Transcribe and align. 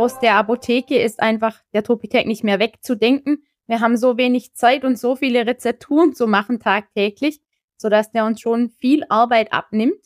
aus 0.00 0.18
der 0.18 0.36
Apotheke 0.36 0.98
ist 0.98 1.20
einfach 1.20 1.60
der 1.74 1.84
Topitec 1.84 2.26
nicht 2.26 2.42
mehr 2.42 2.58
wegzudenken. 2.58 3.44
Wir 3.66 3.80
haben 3.80 3.96
so 3.96 4.16
wenig 4.16 4.54
Zeit 4.54 4.84
und 4.84 4.98
so 4.98 5.14
viele 5.14 5.46
Rezepturen 5.46 6.14
zu 6.14 6.26
machen 6.26 6.58
tagtäglich, 6.58 7.40
sodass 7.76 8.10
der 8.10 8.24
uns 8.24 8.40
schon 8.40 8.70
viel 8.70 9.04
Arbeit 9.10 9.52
abnimmt. 9.52 10.00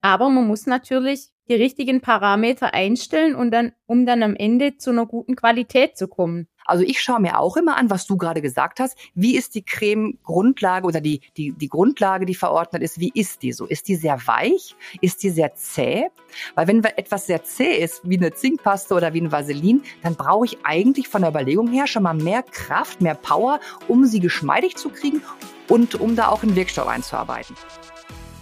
Aber 0.00 0.30
man 0.30 0.46
muss 0.46 0.66
natürlich 0.66 1.30
die 1.48 1.54
richtigen 1.54 2.00
Parameter 2.00 2.72
einstellen 2.72 3.34
und 3.34 3.50
dann, 3.50 3.72
um 3.86 4.06
dann 4.06 4.22
am 4.22 4.36
Ende 4.36 4.76
zu 4.76 4.90
einer 4.90 5.06
guten 5.06 5.36
Qualität 5.36 5.96
zu 5.96 6.08
kommen. 6.08 6.48
Also 6.64 6.84
ich 6.84 7.00
schaue 7.00 7.20
mir 7.20 7.38
auch 7.38 7.56
immer 7.56 7.76
an, 7.76 7.90
was 7.90 8.06
du 8.06 8.16
gerade 8.16 8.42
gesagt 8.42 8.80
hast. 8.80 8.96
Wie 9.14 9.36
ist 9.36 9.54
die 9.54 9.62
Creme-Grundlage 9.62 10.86
oder 10.86 11.00
die, 11.00 11.20
die, 11.36 11.52
die 11.52 11.68
Grundlage, 11.68 12.26
die 12.26 12.34
verordnet 12.34 12.82
ist, 12.82 13.00
wie 13.00 13.10
ist 13.14 13.42
die 13.42 13.52
so? 13.52 13.66
Ist 13.66 13.88
die 13.88 13.96
sehr 13.96 14.26
weich? 14.26 14.74
Ist 15.00 15.22
die 15.22 15.30
sehr 15.30 15.54
zäh? 15.54 16.08
Weil 16.54 16.66
wenn 16.66 16.84
etwas 16.84 17.26
sehr 17.26 17.42
zäh 17.44 17.76
ist, 17.76 18.00
wie 18.04 18.16
eine 18.16 18.32
Zinkpaste 18.32 18.94
oder 18.94 19.12
wie 19.14 19.20
ein 19.20 19.32
Vaseline, 19.32 19.80
dann 20.02 20.14
brauche 20.14 20.46
ich 20.46 20.58
eigentlich 20.64 21.08
von 21.08 21.22
der 21.22 21.30
Überlegung 21.30 21.68
her 21.68 21.86
schon 21.86 22.02
mal 22.02 22.14
mehr 22.14 22.42
Kraft, 22.42 23.00
mehr 23.00 23.14
Power, 23.14 23.60
um 23.88 24.04
sie 24.04 24.20
geschmeidig 24.20 24.76
zu 24.76 24.90
kriegen 24.90 25.22
und 25.68 25.94
um 25.94 26.16
da 26.16 26.28
auch 26.28 26.42
einen 26.42 26.56
Wirkstoff 26.56 26.86
einzuarbeiten. 26.86 27.56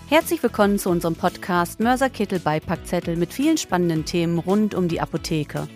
Herzlich 0.08 0.42
willkommen 0.42 0.78
zu 0.78 0.90
unserem 0.90 1.14
Podcast 1.14 1.78
Mörserkittel 1.78 2.40
Beipackzettel 2.40 3.16
mit 3.16 3.32
vielen 3.32 3.58
spannenden 3.58 4.04
Themen 4.04 4.40
rund 4.40 4.74
um 4.74 4.88
die 4.88 5.00
Apotheke. 5.00 5.68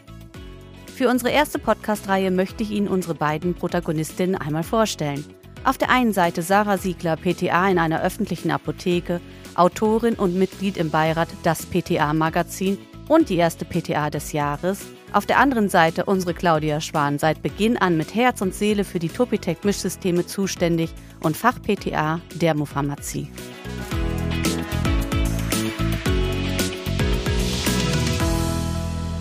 Für 0.95 1.09
unsere 1.09 1.33
erste 1.33 1.59
Podcast-Reihe 1.59 2.31
möchte 2.31 2.63
ich 2.63 2.71
Ihnen 2.71 2.87
unsere 2.87 3.17
beiden 3.17 3.55
Protagonistinnen 3.55 4.37
einmal 4.37 4.63
vorstellen. 4.63 5.25
Auf 5.65 5.77
der 5.77 5.91
einen 5.91 6.13
Seite 6.13 6.41
Sarah 6.43 6.79
Siegler, 6.79 7.17
PTA 7.17 7.69
in 7.69 7.79
einer 7.81 8.01
öffentlichen 8.01 8.53
Apotheke, 8.53 9.21
Autorin 9.57 10.15
und 10.15 10.37
Mitglied 10.37 10.77
im 10.77 10.91
Beirat 10.91 11.29
Das 11.43 11.67
PTA-Magazin 11.67 12.79
und 13.09 13.29
die 13.29 13.37
erste 13.37 13.65
PTA 13.65 14.09
des 14.11 14.31
Jahres. 14.31 14.87
Auf 15.13 15.27
der 15.27 15.41
anderen 15.41 15.69
Seite 15.69 16.05
unsere 16.05 16.33
Claudia 16.33 16.81
Schwan, 16.81 17.19
seit 17.19 17.43
Beginn 17.43 17.77
an 17.77 17.97
mit 17.97 18.15
Herz 18.15 18.41
und 18.41 18.55
Seele 18.55 18.85
für 18.85 19.01
die 19.01 19.09
Topitec-Mischsysteme 19.09 20.27
zuständig 20.27 20.91
und 21.25 21.37
Fach-PTA 21.37 22.21
Dermopharmazie. 22.37 23.29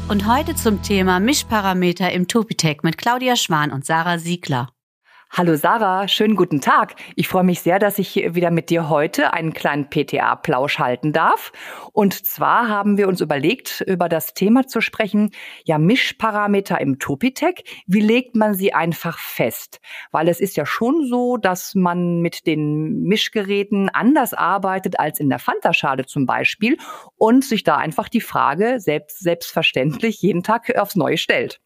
Und 0.09 0.27
heute 0.27 0.53
zum 0.53 0.81
Thema 0.81 1.19
Mischparameter 1.19 2.11
im 2.11 2.27
Topitec 2.27 2.83
mit 2.83 2.97
Claudia 2.97 3.35
Schwan 3.35 3.71
und 3.71 3.85
Sarah 3.85 4.19
Siegler. 4.19 4.69
Hallo 5.35 5.55
Sarah, 5.55 6.07
schönen 6.07 6.35
guten 6.35 6.61
Tag. 6.61 6.93
Ich 7.15 7.27
freue 7.27 7.43
mich 7.43 7.61
sehr, 7.61 7.79
dass 7.79 7.97
ich 7.97 8.17
wieder 8.35 8.51
mit 8.51 8.69
dir 8.69 8.87
heute 8.87 9.33
einen 9.33 9.51
kleinen 9.51 9.89
PTA-Plausch 9.89 10.77
halten 10.77 11.11
darf. 11.11 11.51
Und 11.91 12.13
zwar 12.13 12.69
haben 12.69 12.99
wir 12.99 13.07
uns 13.07 13.19
überlegt, 13.19 13.81
über 13.87 14.09
das 14.09 14.35
Thema 14.35 14.67
zu 14.67 14.79
sprechen, 14.79 15.31
ja, 15.65 15.79
Mischparameter 15.79 16.79
im 16.79 16.99
Topitec. 16.99 17.63
Wie 17.87 17.99
legt 17.99 18.35
man 18.35 18.53
sie 18.53 18.75
einfach 18.75 19.17
fest? 19.17 19.79
Weil 20.11 20.27
es 20.27 20.39
ist 20.39 20.55
ja 20.55 20.67
schon 20.67 21.07
so, 21.07 21.37
dass 21.37 21.73
man 21.73 22.21
mit 22.21 22.45
den 22.45 23.01
Mischgeräten 23.01 23.89
anders 23.89 24.35
arbeitet 24.35 24.99
als 24.99 25.19
in 25.19 25.29
der 25.29 25.39
Fantaschale 25.39 26.05
zum 26.05 26.27
Beispiel 26.27 26.77
und 27.15 27.43
sich 27.43 27.63
da 27.63 27.77
einfach 27.77 28.07
die 28.07 28.21
Frage 28.21 28.79
selbst, 28.79 29.21
selbstverständlich 29.21 30.21
jeden 30.21 30.43
Tag 30.43 30.77
aufs 30.77 30.95
Neue 30.95 31.17
stellt. 31.17 31.59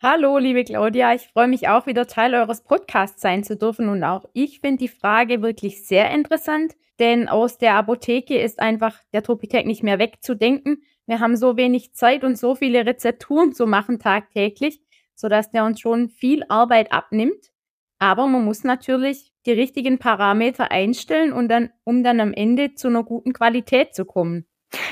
Hallo, 0.00 0.38
liebe 0.38 0.62
Claudia, 0.62 1.12
ich 1.12 1.26
freue 1.26 1.48
mich 1.48 1.66
auch 1.66 1.86
wieder 1.86 2.06
Teil 2.06 2.32
eures 2.36 2.62
Podcasts 2.62 3.20
sein 3.20 3.42
zu 3.42 3.56
dürfen 3.56 3.88
und 3.88 4.04
auch 4.04 4.26
ich 4.32 4.60
finde 4.60 4.78
die 4.78 4.86
Frage 4.86 5.42
wirklich 5.42 5.88
sehr 5.88 6.12
interessant, 6.12 6.76
denn 7.00 7.28
aus 7.28 7.58
der 7.58 7.74
Apotheke 7.74 8.40
ist 8.40 8.60
einfach 8.60 8.96
der 9.12 9.24
Tropitec 9.24 9.66
nicht 9.66 9.82
mehr 9.82 9.98
wegzudenken. 9.98 10.84
Wir 11.06 11.18
haben 11.18 11.36
so 11.36 11.56
wenig 11.56 11.94
Zeit 11.94 12.22
und 12.22 12.38
so 12.38 12.54
viele 12.54 12.86
Rezepturen 12.86 13.52
zu 13.54 13.66
machen 13.66 13.98
tagtäglich, 13.98 14.80
sodass 15.16 15.50
der 15.50 15.64
uns 15.64 15.80
schon 15.80 16.10
viel 16.10 16.44
Arbeit 16.48 16.92
abnimmt. 16.92 17.50
Aber 17.98 18.28
man 18.28 18.44
muss 18.44 18.62
natürlich 18.62 19.32
die 19.46 19.52
richtigen 19.52 19.98
Parameter 19.98 20.70
einstellen 20.70 21.32
und 21.32 21.48
dann, 21.48 21.70
um 21.82 22.04
dann 22.04 22.20
am 22.20 22.32
Ende 22.32 22.76
zu 22.76 22.86
einer 22.86 23.02
guten 23.02 23.32
Qualität 23.32 23.96
zu 23.96 24.04
kommen. 24.04 24.46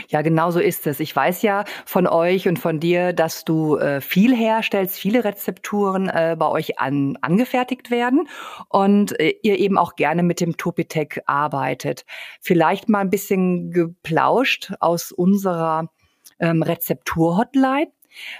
Ja, 0.08 0.22
genau 0.22 0.50
so 0.50 0.60
ist 0.60 0.86
es. 0.86 1.00
Ich 1.00 1.14
weiß 1.14 1.42
ja 1.42 1.64
von 1.84 2.06
euch 2.06 2.48
und 2.48 2.58
von 2.58 2.80
dir, 2.80 3.12
dass 3.12 3.44
du 3.44 3.76
äh, 3.76 4.00
viel 4.00 4.34
herstellst, 4.34 4.98
viele 4.98 5.24
Rezepturen 5.24 6.08
äh, 6.08 6.36
bei 6.38 6.48
euch 6.48 6.78
an, 6.78 7.18
angefertigt 7.20 7.90
werden 7.90 8.28
und 8.68 9.18
äh, 9.20 9.34
ihr 9.42 9.58
eben 9.58 9.76
auch 9.76 9.96
gerne 9.96 10.22
mit 10.22 10.40
dem 10.40 10.56
Topitec 10.56 11.22
arbeitet. 11.26 12.04
Vielleicht 12.40 12.88
mal 12.88 13.00
ein 13.00 13.10
bisschen 13.10 13.70
geplauscht 13.70 14.72
aus 14.80 15.12
unserer 15.12 15.90
ähm, 16.38 16.62
Rezeptur-Hotline. 16.62 17.88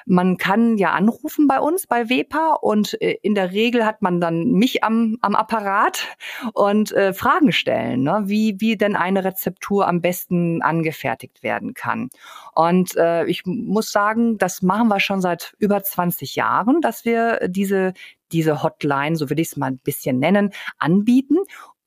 Man 0.07 0.37
kann 0.37 0.79
ja 0.79 0.93
anrufen 0.93 1.47
bei 1.47 1.61
uns 1.61 1.87
bei 1.87 2.09
WEPA 2.09 2.55
und 2.61 3.01
äh, 3.01 3.17
in 3.23 3.35
der 3.35 3.53
Regel 3.53 3.85
hat 3.85 4.03
man 4.03 4.21
dann 4.21 4.53
mich 4.53 4.85
am, 4.85 5.17
am 5.21 5.35
Apparat 5.35 6.07
und 6.53 6.93
äh, 6.93 7.13
Fragen 7.13 7.53
stellen, 7.53 8.03
ne? 8.03 8.23
wie, 8.27 8.57
wie 8.59 8.77
denn 8.77 8.97
eine 8.97 9.25
Rezeptur 9.25 9.89
am 9.89 10.01
besten 10.01 10.63
angefertigt 10.63 11.43
werden 11.43 11.75
kann. 11.75 12.09
Und 12.55 12.97
äh, 12.97 13.25
ich 13.27 13.43
muss 13.47 13.91
sagen, 13.91 14.39
das 14.39 14.63
machen 14.63 14.89
wir 14.89 15.01
schon 15.01 15.21
seit 15.21 15.55
über 15.59 15.83
20 15.83 16.37
Jahren, 16.37 16.81
dass 16.81 17.05
wir 17.05 17.49
diese, 17.49 17.93
diese 18.33 18.63
Hotline, 18.63 19.17
so 19.17 19.31
will 19.31 19.41
ich 19.41 19.49
es 19.49 19.57
mal 19.57 19.67
ein 19.67 19.81
bisschen 19.83 20.19
nennen, 20.19 20.51
anbieten. 20.79 21.39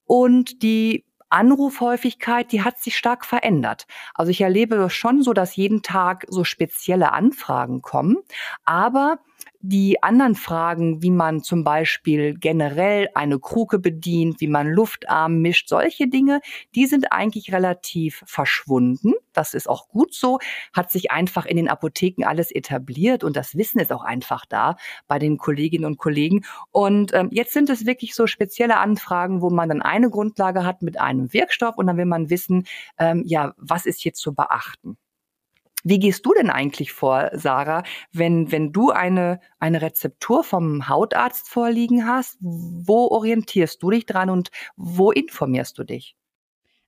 Und 0.05 0.63
die 0.63 1.05
Anrufhäufigkeit, 1.29 2.51
die 2.51 2.63
hat 2.63 2.79
sich 2.79 2.97
stark 2.97 3.25
verändert. 3.25 3.87
Also 4.13 4.31
ich 4.31 4.41
erlebe 4.41 4.89
schon 4.89 5.21
so, 5.23 5.33
dass 5.33 5.55
jeden 5.55 5.81
Tag 5.81 6.25
so 6.29 6.43
spezielle 6.43 7.11
Anfragen 7.11 7.81
kommen, 7.81 8.17
aber 8.65 9.19
die 9.61 10.01
anderen 10.01 10.35
Fragen, 10.35 11.01
wie 11.01 11.11
man 11.11 11.43
zum 11.43 11.63
Beispiel 11.63 12.33
generell 12.37 13.09
eine 13.13 13.39
Kruke 13.39 13.77
bedient, 13.77 14.39
wie 14.39 14.47
man 14.47 14.67
Luftarm 14.67 15.41
mischt, 15.41 15.67
solche 15.67 16.07
Dinge, 16.07 16.39
die 16.75 16.85
sind 16.85 17.11
eigentlich 17.11 17.51
relativ 17.51 18.23
verschwunden. 18.25 19.13
Das 19.33 19.53
ist 19.53 19.69
auch 19.69 19.89
gut 19.89 20.13
so, 20.13 20.39
hat 20.73 20.91
sich 20.91 21.11
einfach 21.11 21.45
in 21.45 21.57
den 21.57 21.67
Apotheken 21.67 22.25
alles 22.25 22.51
etabliert 22.51 23.23
und 23.23 23.35
das 23.35 23.55
Wissen 23.55 23.79
ist 23.79 23.91
auch 23.91 24.03
einfach 24.03 24.45
da 24.45 24.77
bei 25.07 25.19
den 25.19 25.37
Kolleginnen 25.37 25.85
und 25.85 25.97
Kollegen. 25.97 26.45
Und 26.71 27.13
ähm, 27.13 27.27
jetzt 27.31 27.53
sind 27.53 27.69
es 27.69 27.85
wirklich 27.85 28.15
so 28.15 28.27
spezielle 28.27 28.77
Anfragen, 28.77 29.41
wo 29.41 29.49
man 29.49 29.69
dann 29.69 29.81
eine 29.81 30.09
Grundlage 30.09 30.65
hat 30.65 30.81
mit 30.81 30.99
einem 30.99 31.33
Wirkstoff 31.33 31.77
und 31.77 31.87
dann 31.87 31.97
will 31.97 32.05
man 32.05 32.29
wissen, 32.29 32.65
ähm, 32.97 33.23
ja, 33.25 33.53
was 33.57 33.85
ist 33.85 34.01
hier 34.01 34.13
zu 34.13 34.33
beachten? 34.33 34.97
Wie 35.83 35.99
gehst 35.99 36.25
du 36.25 36.33
denn 36.33 36.49
eigentlich 36.49 36.91
vor, 36.91 37.29
Sarah, 37.33 37.83
wenn, 38.11 38.51
wenn 38.51 38.71
du 38.71 38.91
eine, 38.91 39.39
eine 39.59 39.81
Rezeptur 39.81 40.43
vom 40.43 40.89
Hautarzt 40.89 41.49
vorliegen 41.49 42.05
hast? 42.05 42.37
Wo 42.41 43.07
orientierst 43.07 43.81
du 43.81 43.89
dich 43.91 44.05
dran 44.05 44.29
und 44.29 44.49
wo 44.75 45.11
informierst 45.11 45.77
du 45.77 45.83
dich? 45.83 46.15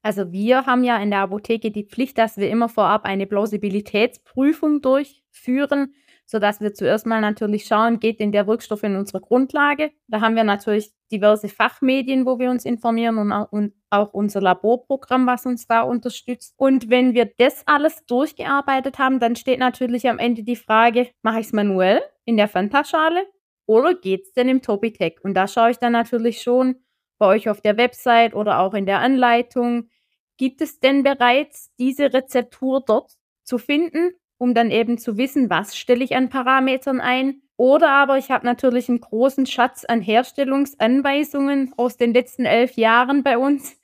Also 0.01 0.31
wir 0.31 0.65
haben 0.65 0.83
ja 0.83 0.97
in 0.97 1.11
der 1.11 1.19
Apotheke 1.19 1.71
die 1.71 1.85
Pflicht, 1.85 2.17
dass 2.17 2.37
wir 2.37 2.49
immer 2.49 2.69
vorab 2.69 3.05
eine 3.05 3.27
Plausibilitätsprüfung 3.27 4.81
durchführen 4.81 5.93
sodass 6.31 6.61
wir 6.61 6.73
zuerst 6.73 7.05
mal 7.05 7.19
natürlich 7.19 7.65
schauen, 7.65 7.99
geht 7.99 8.21
denn 8.21 8.31
der 8.31 8.47
Wirkstoff 8.47 8.83
in 8.83 8.95
unsere 8.95 9.19
Grundlage? 9.19 9.91
Da 10.07 10.21
haben 10.21 10.37
wir 10.37 10.45
natürlich 10.45 10.93
diverse 11.11 11.49
Fachmedien, 11.49 12.25
wo 12.25 12.39
wir 12.39 12.49
uns 12.49 12.63
informieren 12.63 13.17
und 13.17 13.33
auch, 13.33 13.51
und 13.51 13.73
auch 13.89 14.13
unser 14.13 14.39
Laborprogramm, 14.39 15.27
was 15.27 15.45
uns 15.45 15.67
da 15.67 15.81
unterstützt. 15.81 16.53
Und 16.55 16.89
wenn 16.89 17.13
wir 17.13 17.29
das 17.37 17.63
alles 17.67 18.05
durchgearbeitet 18.05 18.97
haben, 18.97 19.19
dann 19.19 19.35
steht 19.35 19.59
natürlich 19.59 20.07
am 20.07 20.19
Ende 20.19 20.43
die 20.43 20.55
Frage, 20.55 21.09
mache 21.21 21.41
ich 21.41 21.47
es 21.47 21.53
manuell 21.53 22.01
in 22.23 22.37
der 22.37 22.47
Fantaschale 22.47 23.25
oder 23.65 23.93
geht 23.93 24.23
es 24.23 24.31
denn 24.31 24.47
im 24.47 24.61
Topitec? 24.61 25.19
Und 25.25 25.33
da 25.33 25.49
schaue 25.49 25.71
ich 25.71 25.79
dann 25.79 25.91
natürlich 25.91 26.41
schon 26.41 26.75
bei 27.19 27.25
euch 27.25 27.49
auf 27.49 27.59
der 27.59 27.75
Website 27.75 28.35
oder 28.35 28.59
auch 28.59 28.73
in 28.73 28.85
der 28.85 28.99
Anleitung, 28.99 29.89
gibt 30.37 30.61
es 30.61 30.79
denn 30.79 31.03
bereits 31.03 31.75
diese 31.75 32.13
Rezeptur 32.13 32.81
dort 32.87 33.11
zu 33.43 33.57
finden 33.57 34.13
um 34.41 34.55
dann 34.55 34.71
eben 34.71 34.97
zu 34.97 35.17
wissen, 35.17 35.51
was 35.51 35.77
stelle 35.77 36.03
ich 36.03 36.15
an 36.15 36.29
Parametern 36.29 36.99
ein. 36.99 37.43
Oder 37.57 37.91
aber 37.91 38.17
ich 38.17 38.31
habe 38.31 38.43
natürlich 38.43 38.89
einen 38.89 38.99
großen 38.99 39.45
Schatz 39.45 39.85
an 39.85 40.01
Herstellungsanweisungen 40.01 41.75
aus 41.77 41.95
den 41.95 42.11
letzten 42.11 42.45
elf 42.45 42.75
Jahren 42.75 43.21
bei 43.21 43.37
uns 43.37 43.79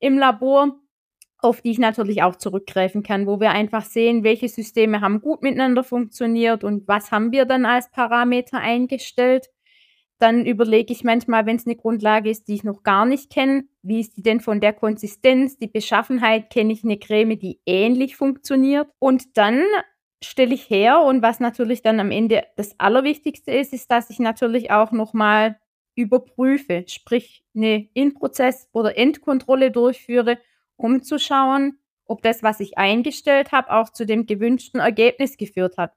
im 0.00 0.16
Labor, 0.16 0.80
auf 1.40 1.60
die 1.60 1.72
ich 1.72 1.78
natürlich 1.78 2.22
auch 2.22 2.36
zurückgreifen 2.36 3.02
kann, 3.02 3.26
wo 3.26 3.38
wir 3.38 3.50
einfach 3.50 3.84
sehen, 3.84 4.24
welche 4.24 4.48
Systeme 4.48 5.02
haben 5.02 5.20
gut 5.20 5.42
miteinander 5.42 5.84
funktioniert 5.84 6.64
und 6.64 6.88
was 6.88 7.12
haben 7.12 7.30
wir 7.30 7.44
dann 7.44 7.66
als 7.66 7.90
Parameter 7.90 8.60
eingestellt. 8.60 9.50
Dann 10.18 10.46
überlege 10.46 10.90
ich 10.90 11.04
manchmal, 11.04 11.44
wenn 11.44 11.56
es 11.56 11.66
eine 11.66 11.76
Grundlage 11.76 12.30
ist, 12.30 12.48
die 12.48 12.54
ich 12.54 12.64
noch 12.64 12.82
gar 12.82 13.04
nicht 13.04 13.30
kenne, 13.30 13.64
wie 13.82 14.00
ist 14.00 14.16
die 14.16 14.22
denn 14.22 14.40
von 14.40 14.62
der 14.62 14.72
Konsistenz, 14.72 15.58
die 15.58 15.68
Beschaffenheit, 15.68 16.48
kenne 16.48 16.72
ich 16.72 16.82
eine 16.82 16.98
Creme, 16.98 17.38
die 17.38 17.60
ähnlich 17.66 18.16
funktioniert. 18.16 18.88
Und 18.98 19.36
dann 19.36 19.62
stelle 20.22 20.54
ich 20.54 20.68
her 20.70 21.00
und 21.02 21.22
was 21.22 21.40
natürlich 21.40 21.82
dann 21.82 22.00
am 22.00 22.10
Ende 22.10 22.44
das 22.56 22.78
Allerwichtigste 22.78 23.52
ist, 23.52 23.72
ist, 23.72 23.90
dass 23.90 24.10
ich 24.10 24.18
natürlich 24.18 24.70
auch 24.70 24.92
nochmal 24.92 25.58
überprüfe, 25.94 26.84
sprich 26.88 27.44
eine 27.54 27.88
In-Prozess- 27.94 28.68
oder 28.72 28.96
Endkontrolle 28.96 29.70
durchführe, 29.70 30.38
um 30.76 31.02
zu 31.02 31.18
schauen, 31.18 31.78
ob 32.06 32.22
das, 32.22 32.42
was 32.42 32.60
ich 32.60 32.78
eingestellt 32.78 33.52
habe, 33.52 33.70
auch 33.72 33.90
zu 33.90 34.06
dem 34.06 34.26
gewünschten 34.26 34.80
Ergebnis 34.80 35.36
geführt 35.36 35.76
hat. 35.76 35.92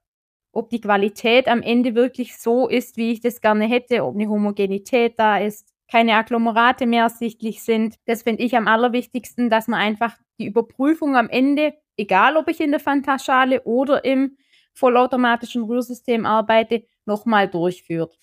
ob 0.54 0.70
die 0.70 0.82
Qualität 0.82 1.48
am 1.48 1.62
Ende 1.62 1.96
wirklich 1.96 2.38
so 2.38 2.68
ist, 2.68 2.98
wie 2.98 3.12
ich 3.12 3.22
das 3.22 3.42
gerne 3.42 3.66
hätte, 3.66 4.04
ob 4.04 4.16
eine 4.16 4.28
Homogenität 4.30 5.18
da 5.18 5.38
ist, 5.38 5.70
keine 5.90 6.16
Agglomerate 6.16 6.86
mehr 6.86 7.04
ersichtlich 7.04 7.64
sind. 7.64 7.96
Das 8.06 8.24
finde 8.24 8.44
ich 8.44 8.56
am 8.58 8.68
allerwichtigsten, 8.68 9.50
dass 9.50 9.68
man 9.68 9.80
einfach 9.80 10.18
die 10.40 10.46
Überprüfung 10.48 11.16
am 11.16 11.30
Ende, 11.30 11.74
egal 11.98 12.38
ob 12.38 12.48
ich 12.48 12.60
in 12.60 12.72
der 12.72 12.80
Fantaschale 12.80 13.64
oder 13.64 14.04
im 14.06 14.38
vollautomatischen 14.74 15.64
Rührsystem 15.64 16.26
arbeite, 16.26 16.84
nochmal 17.06 17.48
durchführt. 17.48 18.18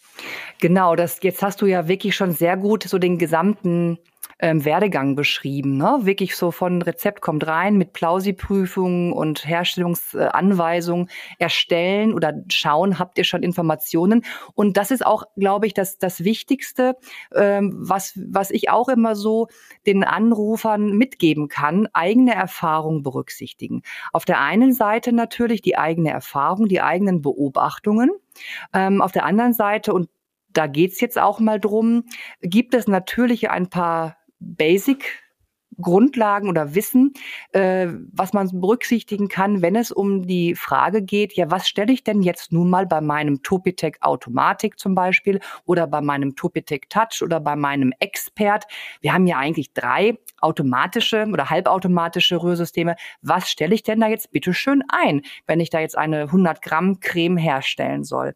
Genau, 0.61 0.97
das 0.97 1.19
jetzt 1.23 1.43
hast 1.43 1.61
du 1.61 1.67
ja 1.67 1.89
wirklich 1.89 2.17
schon 2.17 2.33
sehr 2.33 2.57
gut 2.57 2.85
so 2.85 2.99
den 2.99 3.19
gesamten 3.19 3.99
ähm, 4.39 4.65
Werdegang 4.65 5.17
beschrieben. 5.17 5.77
Ne? 5.77 5.99
Wirklich 6.03 6.37
so 6.37 6.51
von 6.51 6.83
Rezept 6.83 7.21
kommt 7.21 7.47
rein 7.47 7.77
mit 7.77 7.93
Plausi-Prüfungen 7.93 9.13
und 9.13 9.47
Herstellungsanweisungen 9.47 11.09
erstellen 11.39 12.15
oder 12.15 12.35
schauen, 12.51 12.99
habt 12.99 13.19
ihr 13.19 13.25
schon 13.25 13.43
Informationen. 13.43 14.25
Und 14.55 14.77
das 14.77 14.91
ist 14.91 15.05
auch, 15.05 15.25
glaube 15.37 15.67
ich, 15.67 15.75
das, 15.75 15.99
das 15.99 16.25
Wichtigste, 16.25 16.97
ähm, 17.35 17.75
was, 17.79 18.19
was 18.31 18.51
ich 18.51 18.71
auch 18.71 18.89
immer 18.89 19.17
so 19.17 19.49
den 19.87 20.05
Anrufern 20.05 20.97
mitgeben 20.97 21.49
kann, 21.49 21.89
eigene 21.93 22.35
Erfahrung 22.35 23.03
berücksichtigen. 23.03 23.83
Auf 24.13 24.25
der 24.25 24.41
einen 24.41 24.73
Seite 24.73 25.13
natürlich 25.13 25.63
die 25.63 25.77
eigene 25.77 26.11
Erfahrung, 26.11 26.69
die 26.69 26.81
eigenen 26.81 27.23
Beobachtungen. 27.23 28.11
Ähm, 28.73 29.03
auf 29.03 29.13
der 29.13 29.25
anderen 29.25 29.53
Seite, 29.53 29.93
und 29.93 30.09
da 30.53 30.67
geht's 30.67 31.01
jetzt 31.01 31.19
auch 31.19 31.41
mal 31.41 31.61
drum, 31.61 32.05
gibt 32.41 32.75
es 32.75 32.89
natürlich 32.89 33.51
ein 33.51 33.69
paar 33.69 34.18
Basic 34.41 35.05
Grundlagen 35.81 36.49
oder 36.49 36.75
Wissen, 36.75 37.13
äh, 37.53 37.89
was 38.13 38.33
man 38.33 38.49
berücksichtigen 38.53 39.29
kann, 39.29 39.63
wenn 39.63 39.77
es 39.77 39.93
um 39.93 40.27
die 40.27 40.55
Frage 40.55 41.03
geht, 41.03 41.35
ja, 41.35 41.51
was 41.51 41.69
stelle 41.69 41.93
ich 41.93 42.03
denn 42.03 42.23
jetzt 42.23 42.53
nun 42.53 42.69
mal 42.69 42.87
bei 42.87 43.01
meinem 43.01 43.43
Topitec 43.43 43.99
Automatik 44.01 44.79
zum 44.79 44.95
Beispiel 44.95 45.41
oder 45.67 45.87
bei 45.87 46.01
meinem 46.01 46.35
Topitec 46.35 46.91
Touch 46.91 47.23
oder 47.23 47.39
bei 47.41 47.55
meinem 47.55 47.93
Expert? 48.01 48.65
Wir 49.01 49.13
haben 49.13 49.27
ja 49.27 49.39
eigentlich 49.39 49.73
drei 49.73 50.19
automatische 50.41 51.27
oder 51.33 51.51
halbautomatische 51.51 52.43
Rührsysteme. 52.43 52.97
Was 53.23 53.49
stelle 53.49 53.75
ich 53.75 53.83
denn 53.83 54.01
da 54.01 54.09
jetzt 54.09 54.33
bitte 54.33 54.55
schön 54.55 54.83
ein, 54.89 55.23
wenn 55.47 55.61
ich 55.61 55.71
da 55.71 55.81
jetzt 55.81 55.97
eine 55.97 56.23
100 56.23 56.61
Gramm 56.61 56.99
Creme 57.01 57.37
herstellen 57.37 58.03
soll? 58.03 58.35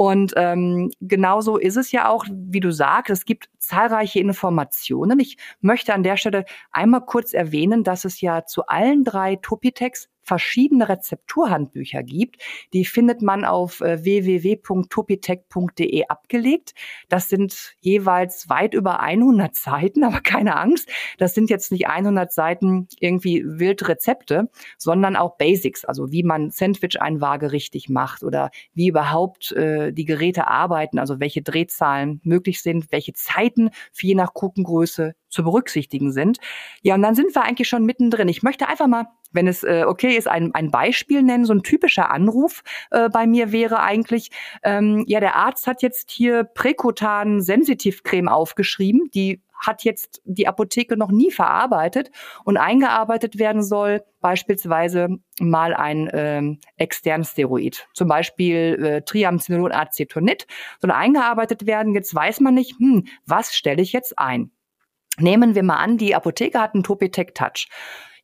Und 0.00 0.32
ähm, 0.36 0.90
genauso 1.02 1.58
ist 1.58 1.76
es 1.76 1.92
ja 1.92 2.08
auch, 2.08 2.24
wie 2.30 2.60
du 2.60 2.72
sagst, 2.72 3.10
es 3.10 3.26
gibt 3.26 3.50
zahlreiche 3.58 4.18
Informationen. 4.18 5.20
Ich 5.20 5.36
möchte 5.60 5.92
an 5.92 6.02
der 6.02 6.16
Stelle 6.16 6.46
einmal 6.72 7.04
kurz 7.04 7.34
erwähnen, 7.34 7.84
dass 7.84 8.06
es 8.06 8.22
ja 8.22 8.46
zu 8.46 8.64
allen 8.64 9.04
drei 9.04 9.36
Topitex 9.36 10.08
verschiedene 10.30 10.88
Rezepturhandbücher 10.88 12.04
gibt. 12.04 12.40
Die 12.72 12.84
findet 12.84 13.20
man 13.20 13.44
auf 13.44 13.80
äh, 13.80 14.04
www.topitech.de 14.04 16.06
abgelegt. 16.06 16.74
Das 17.08 17.28
sind 17.28 17.74
jeweils 17.80 18.48
weit 18.48 18.74
über 18.74 19.00
100 19.00 19.56
Seiten, 19.56 20.04
aber 20.08 20.20
keine 20.20 20.56
Angst, 20.56 20.88
das 21.18 21.34
sind 21.34 21.50
jetzt 21.50 21.72
nicht 21.72 21.88
100 21.88 22.32
Seiten 22.32 22.86
irgendwie 23.00 23.42
wild 23.44 23.88
Rezepte, 23.88 24.48
sondern 24.78 25.16
auch 25.16 25.36
Basics, 25.36 25.84
also 25.84 26.12
wie 26.12 26.22
man 26.22 26.52
Sandwich-Einwaage 26.52 27.50
richtig 27.50 27.88
macht 27.88 28.22
oder 28.22 28.52
wie 28.72 28.86
überhaupt 28.86 29.50
äh, 29.50 29.92
die 29.92 30.04
Geräte 30.04 30.46
arbeiten, 30.46 31.00
also 31.00 31.18
welche 31.18 31.42
Drehzahlen 31.42 32.20
möglich 32.22 32.62
sind, 32.62 32.92
welche 32.92 33.14
Zeiten 33.14 33.70
für 33.92 34.06
je 34.06 34.14
nach 34.14 34.32
Kuchengröße 34.32 35.16
zu 35.28 35.42
berücksichtigen 35.42 36.12
sind. 36.12 36.38
Ja, 36.82 36.94
und 36.94 37.02
dann 37.02 37.16
sind 37.16 37.34
wir 37.34 37.42
eigentlich 37.42 37.68
schon 37.68 37.84
mittendrin. 37.84 38.28
Ich 38.28 38.44
möchte 38.44 38.68
einfach 38.68 38.86
mal 38.86 39.06
wenn 39.32 39.46
es 39.46 39.62
äh, 39.62 39.84
okay 39.86 40.16
ist, 40.16 40.28
ein, 40.28 40.54
ein 40.54 40.70
Beispiel 40.70 41.22
nennen. 41.22 41.44
So 41.44 41.52
ein 41.52 41.62
typischer 41.62 42.10
Anruf 42.10 42.62
äh, 42.90 43.08
bei 43.08 43.26
mir 43.26 43.52
wäre 43.52 43.80
eigentlich, 43.80 44.30
ähm, 44.62 45.04
ja, 45.06 45.20
der 45.20 45.36
Arzt 45.36 45.66
hat 45.66 45.82
jetzt 45.82 46.10
hier 46.10 46.44
Präkotan 46.44 47.40
Sensitivcreme 47.40 48.28
aufgeschrieben, 48.28 49.10
die 49.14 49.42
hat 49.60 49.84
jetzt 49.84 50.22
die 50.24 50.48
Apotheke 50.48 50.96
noch 50.96 51.10
nie 51.10 51.30
verarbeitet 51.30 52.10
und 52.44 52.56
eingearbeitet 52.56 53.38
werden 53.38 53.62
soll 53.62 54.02
beispielsweise 54.20 55.08
mal 55.38 55.74
ein 55.74 56.10
ähm, 56.12 56.58
externes 56.76 57.32
Steroid, 57.32 57.86
zum 57.94 58.08
Beispiel 58.08 58.82
äh, 58.82 59.02
Triamcinolon 59.02 59.72
Acetonit, 59.72 60.46
soll 60.80 60.90
eingearbeitet 60.90 61.66
werden. 61.66 61.94
Jetzt 61.94 62.14
weiß 62.14 62.40
man 62.40 62.54
nicht, 62.54 62.78
hm, 62.78 63.06
was 63.26 63.54
stelle 63.54 63.82
ich 63.82 63.92
jetzt 63.92 64.18
ein? 64.18 64.50
Nehmen 65.18 65.54
wir 65.54 65.62
mal 65.62 65.76
an, 65.76 65.98
die 65.98 66.14
Apotheke 66.14 66.60
hat 66.60 66.74
einen 66.74 66.82
Topitec 66.82 67.34
Touch. 67.34 67.68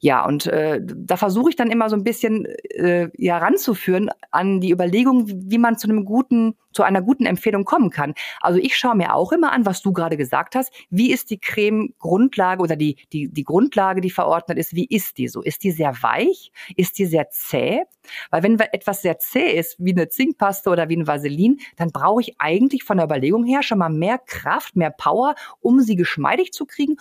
Ja, 0.00 0.24
und 0.24 0.46
äh, 0.46 0.80
da 0.82 1.16
versuche 1.16 1.50
ich 1.50 1.56
dann 1.56 1.70
immer 1.70 1.88
so 1.88 1.96
ein 1.96 2.04
bisschen 2.04 2.46
äh, 2.46 3.08
ja 3.16 3.38
ranzuführen 3.38 4.10
an 4.30 4.60
die 4.60 4.70
Überlegung, 4.70 5.24
wie 5.26 5.58
man 5.58 5.78
zu 5.78 5.88
einem 5.88 6.04
guten, 6.04 6.54
zu 6.72 6.82
einer 6.82 7.02
guten 7.02 7.26
Empfehlung 7.26 7.64
kommen 7.64 7.90
kann. 7.90 8.14
Also 8.40 8.58
ich 8.58 8.76
schaue 8.76 8.96
mir 8.96 9.14
auch 9.14 9.32
immer 9.32 9.52
an, 9.52 9.64
was 9.64 9.82
du 9.82 9.92
gerade 9.92 10.16
gesagt 10.16 10.54
hast. 10.54 10.72
Wie 10.90 11.10
ist 11.10 11.30
die 11.30 11.38
Creme-Grundlage 11.38 12.62
oder 12.62 12.76
die, 12.76 12.96
die, 13.12 13.28
die 13.28 13.44
Grundlage, 13.44 14.00
die 14.00 14.10
verordnet 14.10 14.58
ist, 14.58 14.74
wie 14.74 14.86
ist 14.86 15.18
die 15.18 15.28
so? 15.28 15.42
Ist 15.42 15.64
die 15.64 15.70
sehr 15.70 16.02
weich? 16.02 16.52
Ist 16.76 16.98
die 16.98 17.06
sehr 17.06 17.30
zäh? 17.30 17.82
Weil 18.30 18.42
wenn 18.42 18.58
etwas 18.58 19.02
sehr 19.02 19.18
zäh 19.18 19.58
ist, 19.58 19.76
wie 19.78 19.92
eine 19.92 20.08
Zinkpaste 20.08 20.70
oder 20.70 20.88
wie 20.88 20.96
ein 20.96 21.06
Vaseline, 21.06 21.56
dann 21.76 21.90
brauche 21.90 22.20
ich 22.20 22.36
eigentlich 22.38 22.84
von 22.84 22.98
der 22.98 23.06
Überlegung 23.06 23.44
her 23.44 23.62
schon 23.62 23.78
mal 23.78 23.88
mehr 23.88 24.18
Kraft, 24.18 24.76
mehr 24.76 24.90
Power, 24.90 25.34
um 25.60 25.80
sie 25.80 25.96
geschmeidig 25.96 26.52
zu 26.52 26.66
kriegen 26.66 26.96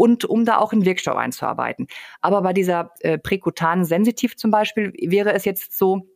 und 0.00 0.24
um 0.24 0.46
da 0.46 0.56
auch 0.56 0.72
einen 0.72 0.86
Wirkstoff 0.86 1.14
einzuarbeiten. 1.14 1.86
Aber 2.22 2.40
bei 2.40 2.54
dieser 2.54 2.94
äh, 3.00 3.18
präkutanen 3.18 3.84
Sensitiv 3.84 4.34
zum 4.34 4.50
Beispiel 4.50 4.94
wäre 4.98 5.34
es 5.34 5.44
jetzt 5.44 5.76
so, 5.76 6.06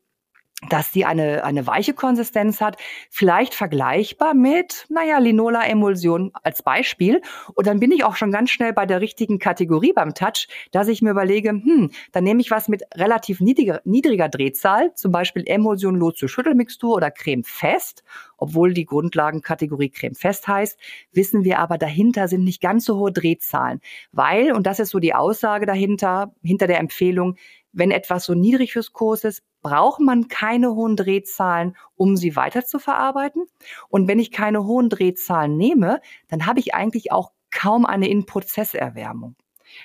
dass 0.68 0.92
sie 0.92 1.04
eine, 1.04 1.44
eine 1.44 1.66
weiche 1.66 1.94
Konsistenz 1.94 2.60
hat, 2.60 2.76
vielleicht 3.10 3.54
vergleichbar 3.54 4.34
mit, 4.34 4.86
naja, 4.88 5.18
Linola-Emulsion 5.18 6.32
als 6.42 6.62
Beispiel. 6.62 7.20
Und 7.54 7.66
dann 7.66 7.80
bin 7.80 7.92
ich 7.92 8.04
auch 8.04 8.16
schon 8.16 8.30
ganz 8.30 8.50
schnell 8.50 8.72
bei 8.72 8.86
der 8.86 9.00
richtigen 9.00 9.38
Kategorie 9.38 9.92
beim 9.92 10.14
Touch, 10.14 10.48
dass 10.72 10.88
ich 10.88 11.02
mir 11.02 11.10
überlege, 11.10 11.50
hm, 11.50 11.90
dann 12.12 12.24
nehme 12.24 12.40
ich 12.40 12.50
was 12.50 12.68
mit 12.68 12.82
relativ 12.94 13.40
niedriger, 13.40 13.80
niedriger 13.84 14.28
Drehzahl, 14.28 14.94
zum 14.94 15.12
Beispiel 15.12 15.44
Emulsion 15.46 15.96
Lotse 15.96 16.28
Schüttelmixtur 16.28 16.94
oder 16.96 17.10
Creme 17.10 17.44
Fest. 17.44 18.02
Obwohl 18.36 18.74
die 18.74 18.84
Grundlagenkategorie 18.84 19.90
Creme 19.90 20.14
Fest 20.14 20.48
heißt, 20.48 20.78
wissen 21.12 21.44
wir 21.44 21.60
aber, 21.60 21.78
dahinter 21.78 22.28
sind 22.28 22.44
nicht 22.44 22.60
ganz 22.60 22.84
so 22.84 22.98
hohe 22.98 23.12
Drehzahlen. 23.12 23.80
Weil, 24.12 24.52
und 24.52 24.66
das 24.66 24.80
ist 24.80 24.90
so 24.90 24.98
die 24.98 25.14
Aussage 25.14 25.66
dahinter, 25.66 26.34
hinter 26.42 26.66
der 26.66 26.80
Empfehlung, 26.80 27.36
wenn 27.74 27.90
etwas 27.90 28.24
so 28.24 28.34
niedrig 28.34 28.72
fürs 28.72 28.92
Kurs 28.92 29.24
ist, 29.24 29.42
braucht 29.62 30.00
man 30.00 30.28
keine 30.28 30.74
hohen 30.74 30.96
Drehzahlen, 30.96 31.76
um 31.96 32.16
sie 32.16 32.36
weiter 32.36 32.64
zu 32.64 32.78
verarbeiten. 32.78 33.46
Und 33.88 34.08
wenn 34.08 34.18
ich 34.18 34.30
keine 34.30 34.64
hohen 34.64 34.88
Drehzahlen 34.88 35.56
nehme, 35.56 36.00
dann 36.28 36.46
habe 36.46 36.60
ich 36.60 36.74
eigentlich 36.74 37.12
auch 37.12 37.32
kaum 37.50 37.84
eine 37.84 38.08
In-Prozesserwärmung. 38.08 39.36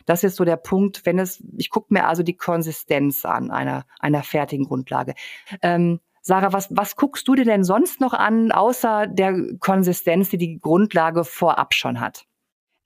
Das 0.05 0.23
ist 0.23 0.35
so 0.35 0.45
der 0.45 0.57
Punkt, 0.57 1.05
wenn 1.05 1.17
es, 1.17 1.43
ich 1.57 1.69
gucke 1.69 1.93
mir 1.93 2.07
also 2.07 2.23
die 2.23 2.37
Konsistenz 2.37 3.25
an 3.25 3.51
einer, 3.51 3.85
einer 3.99 4.23
fertigen 4.23 4.65
Grundlage. 4.65 5.15
Ähm, 5.61 5.99
Sarah, 6.21 6.53
was, 6.53 6.67
was 6.69 6.95
guckst 6.95 7.27
du 7.27 7.35
dir 7.35 7.45
denn 7.45 7.63
sonst 7.63 8.01
noch 8.01 8.13
an, 8.13 8.51
außer 8.51 9.07
der 9.07 9.55
Konsistenz, 9.59 10.29
die 10.29 10.37
die 10.37 10.59
Grundlage 10.59 11.23
vorab 11.23 11.73
schon 11.73 11.99
hat? 11.99 12.25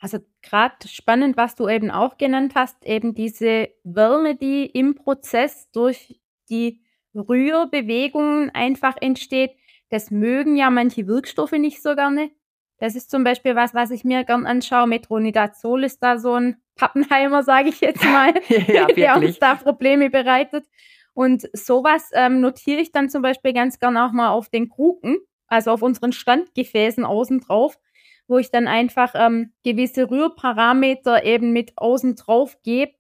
Also 0.03 0.17
gerade 0.41 0.85
spannend, 0.89 1.37
was 1.37 1.55
du 1.55 1.69
eben 1.69 1.89
auch 1.89 2.17
genannt 2.17 2.55
hast, 2.55 2.85
eben 2.85 3.15
diese 3.15 3.69
Wärme, 3.85 4.35
die 4.35 4.65
im 4.65 4.95
Prozess 4.95 5.71
durch 5.71 6.19
die 6.49 6.81
Rührbewegungen 7.15 8.49
einfach 8.49 8.97
entsteht. 8.99 9.51
Das 9.87 10.11
mögen 10.11 10.57
ja 10.57 10.69
manche 10.69 11.07
Wirkstoffe 11.07 11.53
nicht 11.53 11.81
so 11.81 11.95
gerne. 11.95 12.31
Das 12.79 12.95
ist 12.95 13.11
zum 13.11 13.23
Beispiel 13.23 13.55
was, 13.55 13.73
was 13.73 13.91
ich 13.91 14.03
mir 14.03 14.25
gern 14.25 14.45
anschaue. 14.45 14.87
Metronidazol 14.87 15.85
ist 15.85 16.03
da 16.03 16.17
so 16.17 16.33
ein 16.33 16.57
Pappenheimer, 16.75 17.41
sage 17.43 17.69
ich 17.69 17.79
jetzt 17.79 18.03
mal, 18.03 18.33
ja, 18.67 18.87
der 18.97 19.15
uns 19.15 19.39
da 19.39 19.55
Probleme 19.55 20.09
bereitet. 20.09 20.65
Und 21.13 21.47
sowas 21.53 22.09
ähm, 22.11 22.41
notiere 22.41 22.81
ich 22.81 22.91
dann 22.91 23.09
zum 23.09 23.21
Beispiel 23.21 23.53
ganz 23.53 23.79
gern 23.79 23.95
auch 23.95 24.11
mal 24.11 24.31
auf 24.31 24.49
den 24.49 24.67
Kruken, 24.67 25.19
also 25.47 25.71
auf 25.71 25.81
unseren 25.81 26.11
Standgefäßen 26.11 27.05
außen 27.05 27.39
drauf, 27.39 27.79
wo 28.27 28.37
ich 28.37 28.51
dann 28.51 28.67
einfach 28.67 29.13
ähm, 29.15 29.51
gewisse 29.63 30.09
Rührparameter 30.09 31.23
eben 31.23 31.51
mit 31.51 31.73
außen 31.75 32.15
drauf 32.15 32.57
gebe 32.63 32.93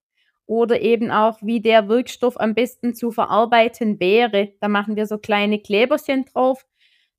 oder 0.45 0.81
eben 0.81 1.11
auch, 1.11 1.39
wie 1.41 1.61
der 1.61 1.87
Wirkstoff 1.87 2.39
am 2.39 2.53
besten 2.53 2.95
zu 2.95 3.11
verarbeiten 3.11 3.99
wäre. 3.99 4.53
Da 4.59 4.67
machen 4.67 4.95
wir 4.95 5.07
so 5.07 5.17
kleine 5.17 5.59
Kleberchen 5.59 6.25
drauf, 6.25 6.65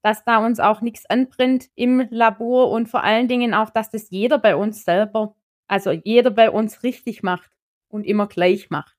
dass 0.02 0.24
da 0.24 0.44
uns 0.44 0.60
auch 0.60 0.82
nichts 0.82 1.06
anbrennt 1.06 1.68
im 1.74 2.06
Labor 2.10 2.70
und 2.70 2.88
vor 2.88 3.02
allen 3.02 3.28
Dingen 3.28 3.54
auch, 3.54 3.70
dass 3.70 3.90
das 3.90 4.10
jeder 4.10 4.38
bei 4.38 4.54
uns 4.54 4.84
selber, 4.84 5.34
also 5.66 5.90
jeder 5.90 6.30
bei 6.30 6.50
uns 6.50 6.82
richtig 6.82 7.22
macht 7.22 7.50
und 7.88 8.04
immer 8.04 8.26
gleich 8.26 8.68
macht. 8.70 8.96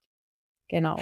Genau. 0.67 0.97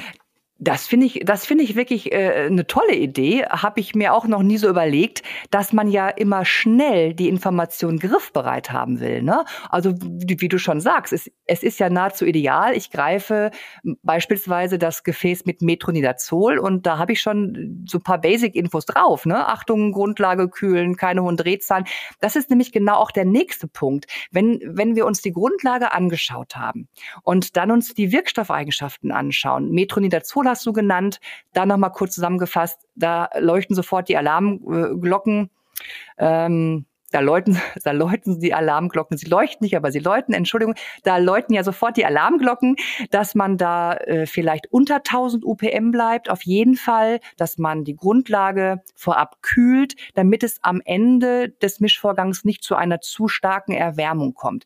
Das 0.64 0.88
finde 0.88 1.08
ich, 1.08 1.22
das 1.26 1.46
finde 1.46 1.66
ich 1.66 1.76
wirklich 1.76 2.14
äh, 2.14 2.46
eine 2.46 2.66
tolle 2.66 2.96
Idee. 2.96 3.46
Habe 3.46 3.82
ich 3.82 3.96
mir 3.96 4.14
auch 4.14 4.26
noch 4.28 4.44
nie 4.44 4.58
so 4.58 4.70
überlegt, 4.70 5.22
dass 5.52 5.74
man 5.74 5.90
ja 5.90 6.08
immer 6.08 6.46
schnell 6.46 7.14
die 7.14 7.28
Information 7.28 8.00
griffbereit 8.00 8.72
haben 8.72 9.02
will. 9.02 9.24
Ne? 9.24 9.44
Also 9.70 9.94
wie, 10.00 10.40
wie 10.40 10.48
du 10.48 10.58
schon 10.58 10.80
sagst, 10.80 11.12
es, 11.12 11.30
es 11.46 11.64
ist 11.64 11.80
ja 11.80 11.90
nahezu 11.90 12.26
ideal. 12.26 12.78
Ich 12.78 12.92
greife 12.92 13.52
beispielsweise 14.04 14.80
das 14.80 15.04
Gefäß 15.04 15.46
mit 15.46 15.62
Metronidazol 15.62 16.58
und 16.60 16.86
da 16.86 16.98
habe 16.98 17.12
ich 17.12 17.22
schon 17.22 17.84
so 17.86 17.98
ein 17.98 18.04
paar 18.04 18.22
Basic-Infos 18.22 18.86
drauf. 18.86 19.26
Ne? 19.26 19.46
Achtung, 19.46 19.92
Grundlage 19.92 20.48
kühlen, 20.48 20.96
keine 20.96 21.24
hohen 21.24 21.36
Drehzahlen. 21.36 21.86
Das 22.22 22.38
ist 22.38 22.50
nämlich 22.50 22.72
genau 22.72 22.96
auch 22.96 23.12
der 23.12 23.26
nächste 23.26 23.68
Punkt. 23.68 24.06
Wenn, 24.32 24.62
wenn 24.64 24.96
wir 24.96 25.06
uns 25.06 25.22
die 25.22 25.34
Grundlage 25.34 25.92
angeschaut 25.92 26.56
haben 26.56 26.88
und 27.24 27.58
dann 27.58 27.70
uns 27.70 27.94
die 27.94 28.14
Wirkstoffeigenschaften 28.14 29.12
anschauen, 29.12 29.72
Metronidazol 29.72 30.53
hast 30.54 30.66
du 30.66 30.74
genannt. 30.74 31.20
Da 31.54 31.66
nochmal 31.66 31.92
kurz 31.92 32.16
zusammengefasst, 32.16 32.88
da 32.96 33.30
leuchten 33.40 33.76
sofort 33.76 34.10
die 34.10 34.18
Alarmglocken. 34.18 35.50
Ähm, 36.18 36.86
da 37.14 37.20
läuten, 37.20 37.58
da 37.84 37.92
läuten 37.92 38.40
die 38.40 38.54
Alarmglocken. 38.54 39.18
Sie 39.18 39.28
leuchten 39.28 39.64
nicht, 39.64 39.76
aber 39.78 39.92
sie 39.92 40.00
läuten, 40.00 40.34
Entschuldigung, 40.34 40.76
da 41.04 41.18
läuten 41.18 41.54
ja 41.54 41.64
sofort 41.64 41.98
die 41.98 42.06
Alarmglocken, 42.06 42.76
dass 43.12 43.36
man 43.36 43.58
da 43.58 43.94
äh, 43.94 44.26
vielleicht 44.26 44.72
unter 44.72 44.96
1000 44.98 45.46
UPM 45.46 45.92
bleibt, 45.92 46.30
auf 46.30 46.44
jeden 46.44 46.76
Fall, 46.76 47.20
dass 47.38 47.58
man 47.58 47.84
die 47.84 47.96
Grundlage 47.96 48.82
vorab 48.96 49.42
kühlt, 49.42 49.96
damit 50.16 50.44
es 50.44 50.58
am 50.64 50.82
Ende 50.84 51.50
des 51.50 51.80
Mischvorgangs 51.80 52.44
nicht 52.44 52.64
zu 52.64 52.76
einer 52.76 53.00
zu 53.00 53.28
starken 53.28 53.74
Erwärmung 53.74 54.34
kommt. 54.34 54.66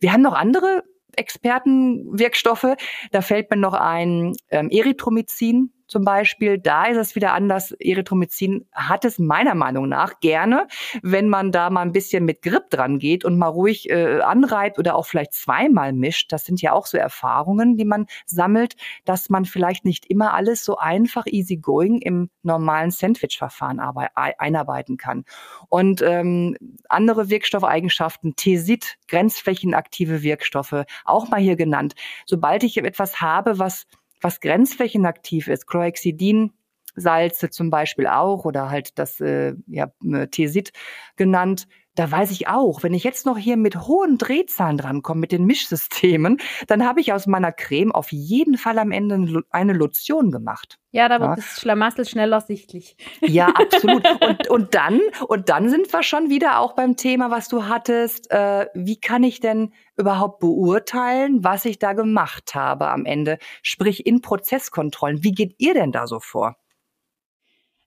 Wir 0.00 0.12
haben 0.12 0.22
noch 0.22 0.34
andere 0.34 0.84
Expertenwirkstoffe. 1.16 2.76
Da 3.10 3.20
fällt 3.20 3.50
mir 3.50 3.56
noch 3.56 3.74
ein 3.74 4.34
ähm, 4.50 4.70
Erythromycin 4.70 5.72
zum 5.88 6.04
Beispiel. 6.04 6.58
Da 6.58 6.84
ist 6.84 6.96
es 6.96 7.14
wieder 7.14 7.32
anders. 7.32 7.72
Erythromycin 7.72 8.66
hat 8.72 9.04
es 9.04 9.18
meiner 9.18 9.54
Meinung 9.54 9.88
nach 9.88 10.20
gerne, 10.20 10.68
wenn 11.02 11.28
man 11.28 11.50
da 11.50 11.70
mal 11.70 11.82
ein 11.82 11.92
bisschen 11.92 12.24
mit 12.24 12.42
Grip 12.42 12.70
dran 12.70 12.98
geht 12.98 13.24
und 13.24 13.38
mal 13.38 13.48
ruhig 13.48 13.90
äh, 13.90 14.20
anreibt 14.20 14.78
oder 14.78 14.94
auch 14.94 15.06
vielleicht 15.06 15.32
zweimal 15.32 15.92
mischt. 15.92 16.32
Das 16.32 16.44
sind 16.44 16.62
ja 16.62 16.72
auch 16.72 16.86
so 16.86 16.98
Erfahrungen, 16.98 17.76
die 17.76 17.84
man 17.84 18.06
sammelt, 18.26 18.76
dass 19.04 19.30
man 19.30 19.44
vielleicht 19.44 19.84
nicht 19.84 20.06
immer 20.06 20.34
alles 20.34 20.64
so 20.64 20.76
einfach 20.76 21.26
easy 21.26 21.56
going 21.56 22.00
im 22.00 22.30
normalen 22.42 22.90
Sandwich-Verfahren 22.90 23.80
einarbeiten 23.80 24.96
kann. 24.96 25.24
Und 25.68 26.02
ähm, 26.02 26.56
andere 26.88 27.30
Wirkstoffeigenschaften, 27.30 28.36
Tesit, 28.36 28.96
grenzflächenaktive 29.08 30.22
Wirkstoffe, 30.22 30.84
auch 31.04 31.28
mal 31.28 31.40
hier 31.40 31.56
genannt. 31.56 31.94
Sobald 32.26 32.62
ich 32.62 32.76
etwas 32.76 33.20
habe, 33.20 33.58
was 33.58 33.86
was 34.20 34.40
grenzflächenaktiv 34.40 35.48
ist, 35.48 35.66
Chlorhexidin, 35.66 36.52
Salze 36.94 37.50
zum 37.50 37.70
Beispiel 37.70 38.06
auch 38.06 38.44
oder 38.44 38.70
halt 38.70 38.98
das 38.98 39.20
äh, 39.20 39.54
ja, 39.66 39.92
Tesit 40.30 40.72
genannt, 41.16 41.66
da 41.98 42.08
weiß 42.08 42.30
ich 42.30 42.46
auch, 42.46 42.84
wenn 42.84 42.94
ich 42.94 43.02
jetzt 43.02 43.26
noch 43.26 43.36
hier 43.36 43.56
mit 43.56 43.88
hohen 43.88 44.18
Drehzahlen 44.18 44.78
drankomme, 44.78 45.20
mit 45.20 45.32
den 45.32 45.46
Mischsystemen, 45.46 46.38
dann 46.68 46.86
habe 46.86 47.00
ich 47.00 47.12
aus 47.12 47.26
meiner 47.26 47.50
Creme 47.50 47.90
auf 47.90 48.12
jeden 48.12 48.56
Fall 48.56 48.78
am 48.78 48.92
Ende 48.92 49.42
eine 49.50 49.72
Lotion 49.72 50.30
gemacht. 50.30 50.78
Ja, 50.92 51.08
da 51.08 51.18
wird 51.18 51.30
ja. 51.30 51.36
das 51.36 51.60
Schlamassel 51.60 52.04
schneller 52.04 52.40
sichtlich. 52.40 52.96
Ja, 53.20 53.48
absolut. 53.48 54.04
Und, 54.28 54.48
und 54.48 54.74
dann, 54.74 55.00
und 55.26 55.48
dann 55.48 55.68
sind 55.68 55.92
wir 55.92 56.02
schon 56.02 56.30
wieder 56.30 56.60
auch 56.60 56.74
beim 56.74 56.96
Thema, 56.96 57.30
was 57.30 57.48
du 57.48 57.64
hattest. 57.64 58.30
Äh, 58.30 58.66
wie 58.74 59.00
kann 59.00 59.22
ich 59.22 59.40
denn 59.40 59.72
überhaupt 59.98 60.40
beurteilen, 60.40 61.44
was 61.44 61.64
ich 61.64 61.78
da 61.78 61.92
gemacht 61.92 62.54
habe 62.54 62.88
am 62.88 63.04
Ende? 63.04 63.38
Sprich 63.62 64.06
in 64.06 64.20
Prozesskontrollen. 64.20 65.24
Wie 65.24 65.32
geht 65.32 65.54
ihr 65.58 65.74
denn 65.74 65.92
da 65.92 66.06
so 66.06 66.20
vor? 66.20 66.56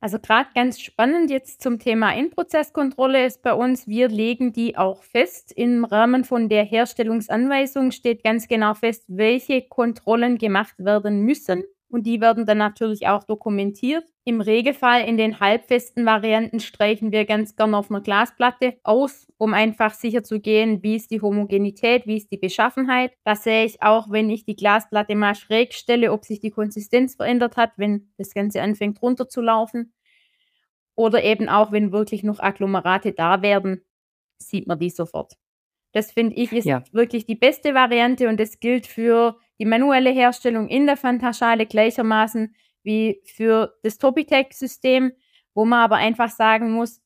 Also 0.03 0.17
gerade 0.17 0.49
ganz 0.55 0.81
spannend 0.81 1.29
jetzt 1.29 1.61
zum 1.61 1.77
Thema 1.77 2.11
In-Prozesskontrolle 2.15 3.23
ist 3.23 3.43
bei 3.43 3.53
uns, 3.53 3.87
wir 3.87 4.07
legen 4.07 4.51
die 4.51 4.75
auch 4.75 5.03
fest. 5.03 5.51
Im 5.51 5.85
Rahmen 5.85 6.23
von 6.23 6.49
der 6.49 6.63
Herstellungsanweisung 6.63 7.91
steht 7.91 8.23
ganz 8.23 8.47
genau 8.47 8.73
fest, 8.73 9.05
welche 9.07 9.61
Kontrollen 9.61 10.39
gemacht 10.39 10.73
werden 10.79 11.21
müssen. 11.21 11.63
Und 11.91 12.07
die 12.07 12.21
werden 12.21 12.45
dann 12.45 12.57
natürlich 12.57 13.07
auch 13.07 13.25
dokumentiert. 13.25 14.05
Im 14.23 14.39
Regelfall 14.39 15.03
in 15.03 15.17
den 15.17 15.41
halbfesten 15.41 16.05
Varianten 16.05 16.61
streichen 16.61 17.11
wir 17.11 17.25
ganz 17.25 17.57
gerne 17.57 17.77
auf 17.77 17.91
einer 17.91 17.99
Glasplatte 17.99 18.77
aus, 18.83 19.27
um 19.37 19.53
einfach 19.53 19.93
sicher 19.93 20.23
zu 20.23 20.39
gehen, 20.39 20.81
wie 20.83 20.95
ist 20.95 21.11
die 21.11 21.21
Homogenität, 21.21 22.07
wie 22.07 22.15
ist 22.15 22.31
die 22.31 22.37
Beschaffenheit. 22.37 23.11
Das 23.25 23.43
sehe 23.43 23.65
ich 23.65 23.83
auch, 23.83 24.09
wenn 24.09 24.29
ich 24.29 24.45
die 24.45 24.55
Glasplatte 24.55 25.15
mal 25.15 25.35
schräg 25.35 25.73
stelle, 25.73 26.13
ob 26.13 26.23
sich 26.23 26.39
die 26.39 26.51
Konsistenz 26.51 27.15
verändert 27.15 27.57
hat, 27.57 27.73
wenn 27.75 28.13
das 28.17 28.33
Ganze 28.33 28.61
anfängt 28.61 29.01
runterzulaufen. 29.01 29.91
Oder 30.95 31.23
eben 31.25 31.49
auch, 31.49 31.73
wenn 31.73 31.91
wirklich 31.91 32.23
noch 32.23 32.39
Agglomerate 32.39 33.11
da 33.11 33.41
werden, 33.41 33.83
sieht 34.37 34.65
man 34.67 34.79
die 34.79 34.89
sofort. 34.89 35.40
Das 35.93 36.11
finde 36.11 36.35
ich 36.35 36.51
ist 36.53 36.65
ja. 36.65 36.83
wirklich 36.91 37.25
die 37.25 37.35
beste 37.35 37.73
Variante 37.73 38.29
und 38.29 38.39
das 38.39 38.59
gilt 38.59 38.87
für 38.87 39.37
die 39.59 39.65
manuelle 39.65 40.11
Herstellung 40.11 40.69
in 40.69 40.85
der 40.85 40.97
Fantaschale 40.97 41.65
gleichermaßen 41.65 42.55
wie 42.83 43.21
für 43.25 43.75
das 43.83 43.97
Topitec-System, 43.97 45.11
wo 45.53 45.65
man 45.65 45.79
aber 45.79 45.97
einfach 45.97 46.29
sagen 46.29 46.71
muss, 46.71 47.01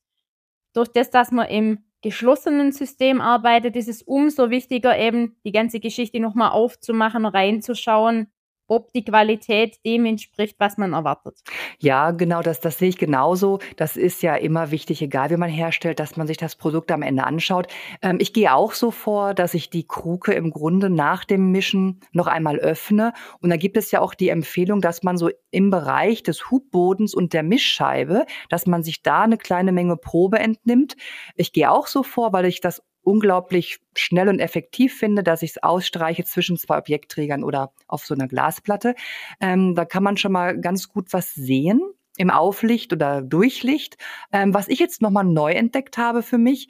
durch 0.72 0.88
das, 0.88 1.10
dass 1.10 1.32
man 1.32 1.48
im 1.48 1.84
geschlossenen 2.02 2.72
System 2.72 3.20
arbeitet, 3.20 3.76
ist 3.76 3.88
es 3.88 4.02
umso 4.02 4.50
wichtiger, 4.50 4.96
eben 4.98 5.36
die 5.44 5.52
ganze 5.52 5.80
Geschichte 5.80 6.20
nochmal 6.20 6.50
aufzumachen, 6.50 7.26
reinzuschauen, 7.26 8.28
ob 8.68 8.92
die 8.92 9.04
Qualität 9.04 9.78
dem 9.84 10.06
entspricht, 10.06 10.56
was 10.58 10.76
man 10.76 10.92
erwartet. 10.92 11.38
Ja, 11.78 12.10
genau, 12.10 12.42
das, 12.42 12.60
das 12.60 12.78
sehe 12.78 12.88
ich 12.88 12.98
genauso. 12.98 13.58
Das 13.76 13.96
ist 13.96 14.22
ja 14.22 14.34
immer 14.34 14.70
wichtig, 14.70 15.02
egal 15.02 15.30
wie 15.30 15.36
man 15.36 15.50
herstellt, 15.50 16.00
dass 16.00 16.16
man 16.16 16.26
sich 16.26 16.36
das 16.36 16.56
Produkt 16.56 16.90
am 16.92 17.02
Ende 17.02 17.24
anschaut. 17.24 17.68
Ähm, 18.02 18.18
ich 18.20 18.32
gehe 18.32 18.54
auch 18.54 18.72
so 18.72 18.90
vor, 18.90 19.34
dass 19.34 19.54
ich 19.54 19.70
die 19.70 19.86
Kruke 19.86 20.32
im 20.32 20.50
Grunde 20.50 20.90
nach 20.90 21.24
dem 21.24 21.50
Mischen 21.52 22.00
noch 22.12 22.26
einmal 22.26 22.58
öffne. 22.58 23.12
Und 23.40 23.50
da 23.50 23.56
gibt 23.56 23.76
es 23.76 23.90
ja 23.90 24.00
auch 24.00 24.14
die 24.14 24.28
Empfehlung, 24.28 24.80
dass 24.80 25.02
man 25.02 25.16
so 25.16 25.30
im 25.50 25.70
Bereich 25.70 26.22
des 26.22 26.50
Hubbodens 26.50 27.14
und 27.14 27.32
der 27.32 27.42
Mischscheibe, 27.42 28.26
dass 28.48 28.66
man 28.66 28.82
sich 28.82 29.02
da 29.02 29.22
eine 29.22 29.38
kleine 29.38 29.72
Menge 29.72 29.96
Probe 29.96 30.38
entnimmt. 30.38 30.96
Ich 31.34 31.52
gehe 31.52 31.70
auch 31.70 31.86
so 31.86 32.02
vor, 32.02 32.32
weil 32.32 32.46
ich 32.46 32.60
das 32.60 32.82
unglaublich 33.06 33.78
schnell 33.94 34.28
und 34.28 34.40
effektiv 34.40 34.98
finde, 34.98 35.22
dass 35.22 35.42
ich 35.42 35.50
es 35.50 35.62
ausstreiche 35.62 36.24
zwischen 36.24 36.56
zwei 36.56 36.78
Objektträgern 36.78 37.44
oder 37.44 37.72
auf 37.86 38.04
so 38.04 38.14
einer 38.14 38.26
Glasplatte. 38.26 38.94
Ähm, 39.40 39.74
da 39.76 39.84
kann 39.84 40.02
man 40.02 40.16
schon 40.16 40.32
mal 40.32 40.60
ganz 40.60 40.88
gut 40.88 41.12
was 41.12 41.32
sehen 41.32 41.80
im 42.16 42.30
Auflicht 42.30 42.92
oder 42.92 43.22
Durchlicht. 43.22 43.96
Ähm, 44.32 44.54
was 44.54 44.68
ich 44.68 44.80
jetzt 44.80 45.02
nochmal 45.02 45.24
neu 45.24 45.52
entdeckt 45.52 45.98
habe 45.98 46.22
für 46.22 46.38
mich, 46.38 46.68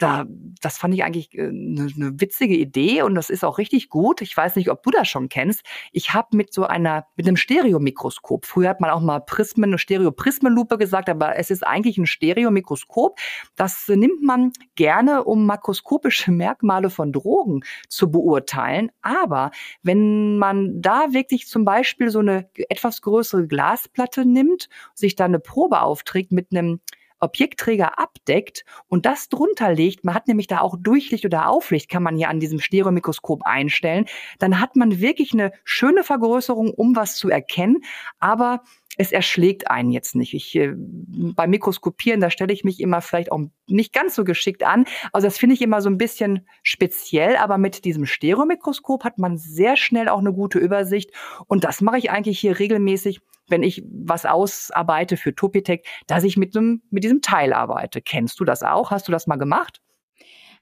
da, 0.00 0.24
das 0.60 0.78
fand 0.78 0.94
ich 0.94 1.04
eigentlich 1.04 1.30
eine 1.38 1.50
äh, 1.50 1.92
ne 1.94 2.12
witzige 2.16 2.56
Idee 2.56 3.02
und 3.02 3.14
das 3.14 3.30
ist 3.30 3.44
auch 3.44 3.58
richtig 3.58 3.90
gut. 3.90 4.22
Ich 4.22 4.36
weiß 4.36 4.56
nicht, 4.56 4.70
ob 4.70 4.82
du 4.82 4.90
das 4.90 5.08
schon 5.08 5.28
kennst. 5.28 5.62
Ich 5.92 6.14
habe 6.14 6.36
mit 6.36 6.52
so 6.54 6.64
einer, 6.64 7.06
mit 7.16 7.28
einem 7.28 7.36
Stereomikroskop, 7.36 8.46
früher 8.46 8.70
hat 8.70 8.80
man 8.80 8.90
auch 8.90 9.00
mal 9.00 9.20
Prismen, 9.20 9.70
eine 9.70 9.78
Stereoprismenlupe 9.78 10.78
gesagt, 10.78 11.08
aber 11.10 11.36
es 11.36 11.50
ist 11.50 11.66
eigentlich 11.66 11.98
ein 11.98 12.06
Stereomikroskop. 12.06 13.18
Das 13.56 13.88
nimmt 13.88 14.22
man 14.22 14.52
gerne, 14.74 15.24
um 15.24 15.44
makroskopische 15.44 16.30
Merkmale 16.40 16.88
von 16.88 17.12
Drogen 17.12 17.60
zu 17.88 18.10
beurteilen. 18.10 18.90
Aber 19.02 19.50
wenn 19.82 20.38
man 20.38 20.80
da 20.80 21.12
wirklich 21.12 21.46
zum 21.46 21.64
Beispiel 21.64 22.10
so 22.10 22.20
eine 22.20 22.48
etwas 22.54 23.02
größere 23.02 23.46
Glasplatte 23.46 24.24
nimmt, 24.24 24.68
sich 24.94 25.14
da 25.14 25.26
eine 25.26 25.40
Probe 25.40 25.82
aufträgt 25.82 26.32
mit 26.32 26.48
einem 26.52 26.80
Objektträger 27.20 27.98
abdeckt 27.98 28.64
und 28.88 29.06
das 29.06 29.28
drunter 29.28 29.72
legt, 29.72 30.04
man 30.04 30.14
hat 30.14 30.28
nämlich 30.28 30.46
da 30.46 30.60
auch 30.60 30.76
Durchlicht 30.78 31.24
oder 31.24 31.48
Auflicht, 31.48 31.88
kann 31.88 32.02
man 32.02 32.16
hier 32.16 32.28
an 32.28 32.40
diesem 32.40 32.58
Stereomikroskop 32.58 33.42
einstellen, 33.44 34.06
dann 34.38 34.60
hat 34.60 34.76
man 34.76 35.00
wirklich 35.00 35.32
eine 35.32 35.52
schöne 35.64 36.02
Vergrößerung, 36.02 36.72
um 36.74 36.96
was 36.96 37.16
zu 37.16 37.28
erkennen, 37.28 37.82
aber 38.18 38.62
es 38.96 39.12
erschlägt 39.12 39.70
einen 39.70 39.90
jetzt 39.92 40.14
nicht. 40.14 40.34
Ich, 40.34 40.54
äh, 40.56 40.74
beim 40.74 41.48
Mikroskopieren, 41.48 42.20
da 42.20 42.28
stelle 42.28 42.52
ich 42.52 42.64
mich 42.64 42.80
immer 42.80 43.00
vielleicht 43.00 43.32
auch 43.32 43.40
nicht 43.66 43.94
ganz 43.94 44.14
so 44.14 44.24
geschickt 44.24 44.62
an. 44.62 44.84
Also 45.12 45.26
das 45.26 45.38
finde 45.38 45.54
ich 45.54 45.62
immer 45.62 45.80
so 45.80 45.88
ein 45.88 45.96
bisschen 45.96 46.46
speziell, 46.62 47.36
aber 47.36 47.56
mit 47.56 47.86
diesem 47.86 48.04
Stereomikroskop 48.04 49.04
hat 49.04 49.18
man 49.18 49.38
sehr 49.38 49.76
schnell 49.76 50.08
auch 50.08 50.18
eine 50.18 50.34
gute 50.34 50.58
Übersicht. 50.58 51.12
Und 51.46 51.64
das 51.64 51.80
mache 51.80 51.96
ich 51.96 52.10
eigentlich 52.10 52.40
hier 52.40 52.58
regelmäßig, 52.58 53.20
wenn 53.50 53.62
ich 53.62 53.84
was 53.90 54.26
ausarbeite 54.26 55.16
für 55.16 55.34
Topitec, 55.34 55.86
dass 56.06 56.24
ich 56.24 56.36
mit, 56.36 56.54
dem, 56.54 56.82
mit 56.90 57.04
diesem 57.04 57.22
Teil 57.22 57.52
arbeite. 57.52 58.00
Kennst 58.00 58.40
du 58.40 58.44
das 58.44 58.62
auch? 58.62 58.90
Hast 58.90 59.08
du 59.08 59.12
das 59.12 59.26
mal 59.26 59.36
gemacht? 59.36 59.80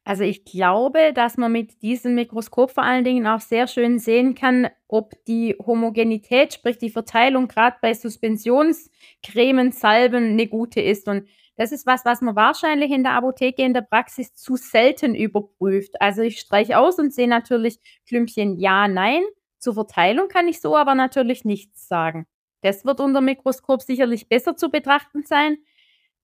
Also 0.04 0.24
ich 0.24 0.46
glaube, 0.46 1.12
dass 1.12 1.36
man 1.36 1.52
mit 1.52 1.82
diesem 1.82 2.14
Mikroskop 2.14 2.70
vor 2.70 2.82
allen 2.82 3.04
Dingen 3.04 3.26
auch 3.26 3.40
sehr 3.40 3.66
schön 3.66 3.98
sehen 3.98 4.34
kann, 4.34 4.68
ob 4.86 5.12
die 5.26 5.54
Homogenität, 5.58 6.54
sprich 6.54 6.78
die 6.78 6.88
Verteilung 6.88 7.46
gerade 7.46 7.76
bei 7.82 7.92
Suspensionscremen, 7.92 9.72
Salben 9.72 10.30
eine 10.30 10.46
gute 10.46 10.80
ist. 10.80 11.08
Und 11.08 11.28
das 11.56 11.72
ist 11.72 11.86
was, 11.86 12.06
was 12.06 12.22
man 12.22 12.36
wahrscheinlich 12.36 12.90
in 12.90 13.02
der 13.02 13.12
Apotheke 13.12 13.62
in 13.62 13.74
der 13.74 13.82
Praxis 13.82 14.32
zu 14.34 14.56
selten 14.56 15.14
überprüft. 15.14 16.00
Also 16.00 16.22
ich 16.22 16.38
streiche 16.38 16.78
aus 16.78 16.98
und 16.98 17.12
sehe 17.12 17.28
natürlich 17.28 17.78
Klümpchen 18.06 18.58
ja, 18.58 18.88
nein. 18.88 19.22
Zur 19.58 19.74
Verteilung 19.74 20.28
kann 20.28 20.48
ich 20.48 20.60
so 20.62 20.74
aber 20.74 20.94
natürlich 20.94 21.44
nichts 21.44 21.86
sagen. 21.86 22.26
Das 22.62 22.84
wird 22.84 23.00
unter 23.00 23.20
Mikroskop 23.20 23.82
sicherlich 23.82 24.28
besser 24.28 24.56
zu 24.56 24.70
betrachten 24.70 25.24
sein. 25.24 25.58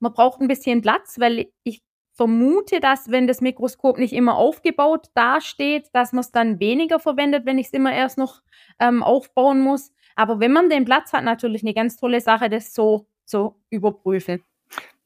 Man 0.01 0.13
braucht 0.13 0.41
ein 0.41 0.49
bisschen 0.49 0.83
Platz, 0.83 1.17
weil 1.19 1.47
ich 1.63 1.83
vermute, 2.13 2.81
dass 2.81 3.11
wenn 3.11 3.27
das 3.27 3.41
Mikroskop 3.41 3.99
nicht 3.99 4.13
immer 4.13 4.37
aufgebaut 4.37 5.09
dasteht, 5.15 5.89
dass 5.93 6.13
man 6.13 6.21
es 6.21 6.31
dann 6.31 6.61
weniger 6.61 7.01
verwendet, 7.01 7.45
wenn 7.45 7.59
ich 7.59 7.67
es 7.67 7.73
immer 7.73 7.93
erst 7.93 8.19
noch 8.19 8.41
ähm, 8.79 9.03
aufbauen 9.03 9.61
muss. 9.61 9.93
Aber 10.17 10.39
wenn 10.39 10.53
man 10.53 10.71
den 10.71 10.85
Platz 10.85 11.13
hat, 11.13 11.25
natürlich 11.25 11.63
eine 11.63 11.75
ganz 11.75 11.97
tolle 11.97 12.21
Sache, 12.21 12.49
das 12.49 12.73
so 12.73 13.07
zu 13.25 13.61
überprüfen. 13.71 14.43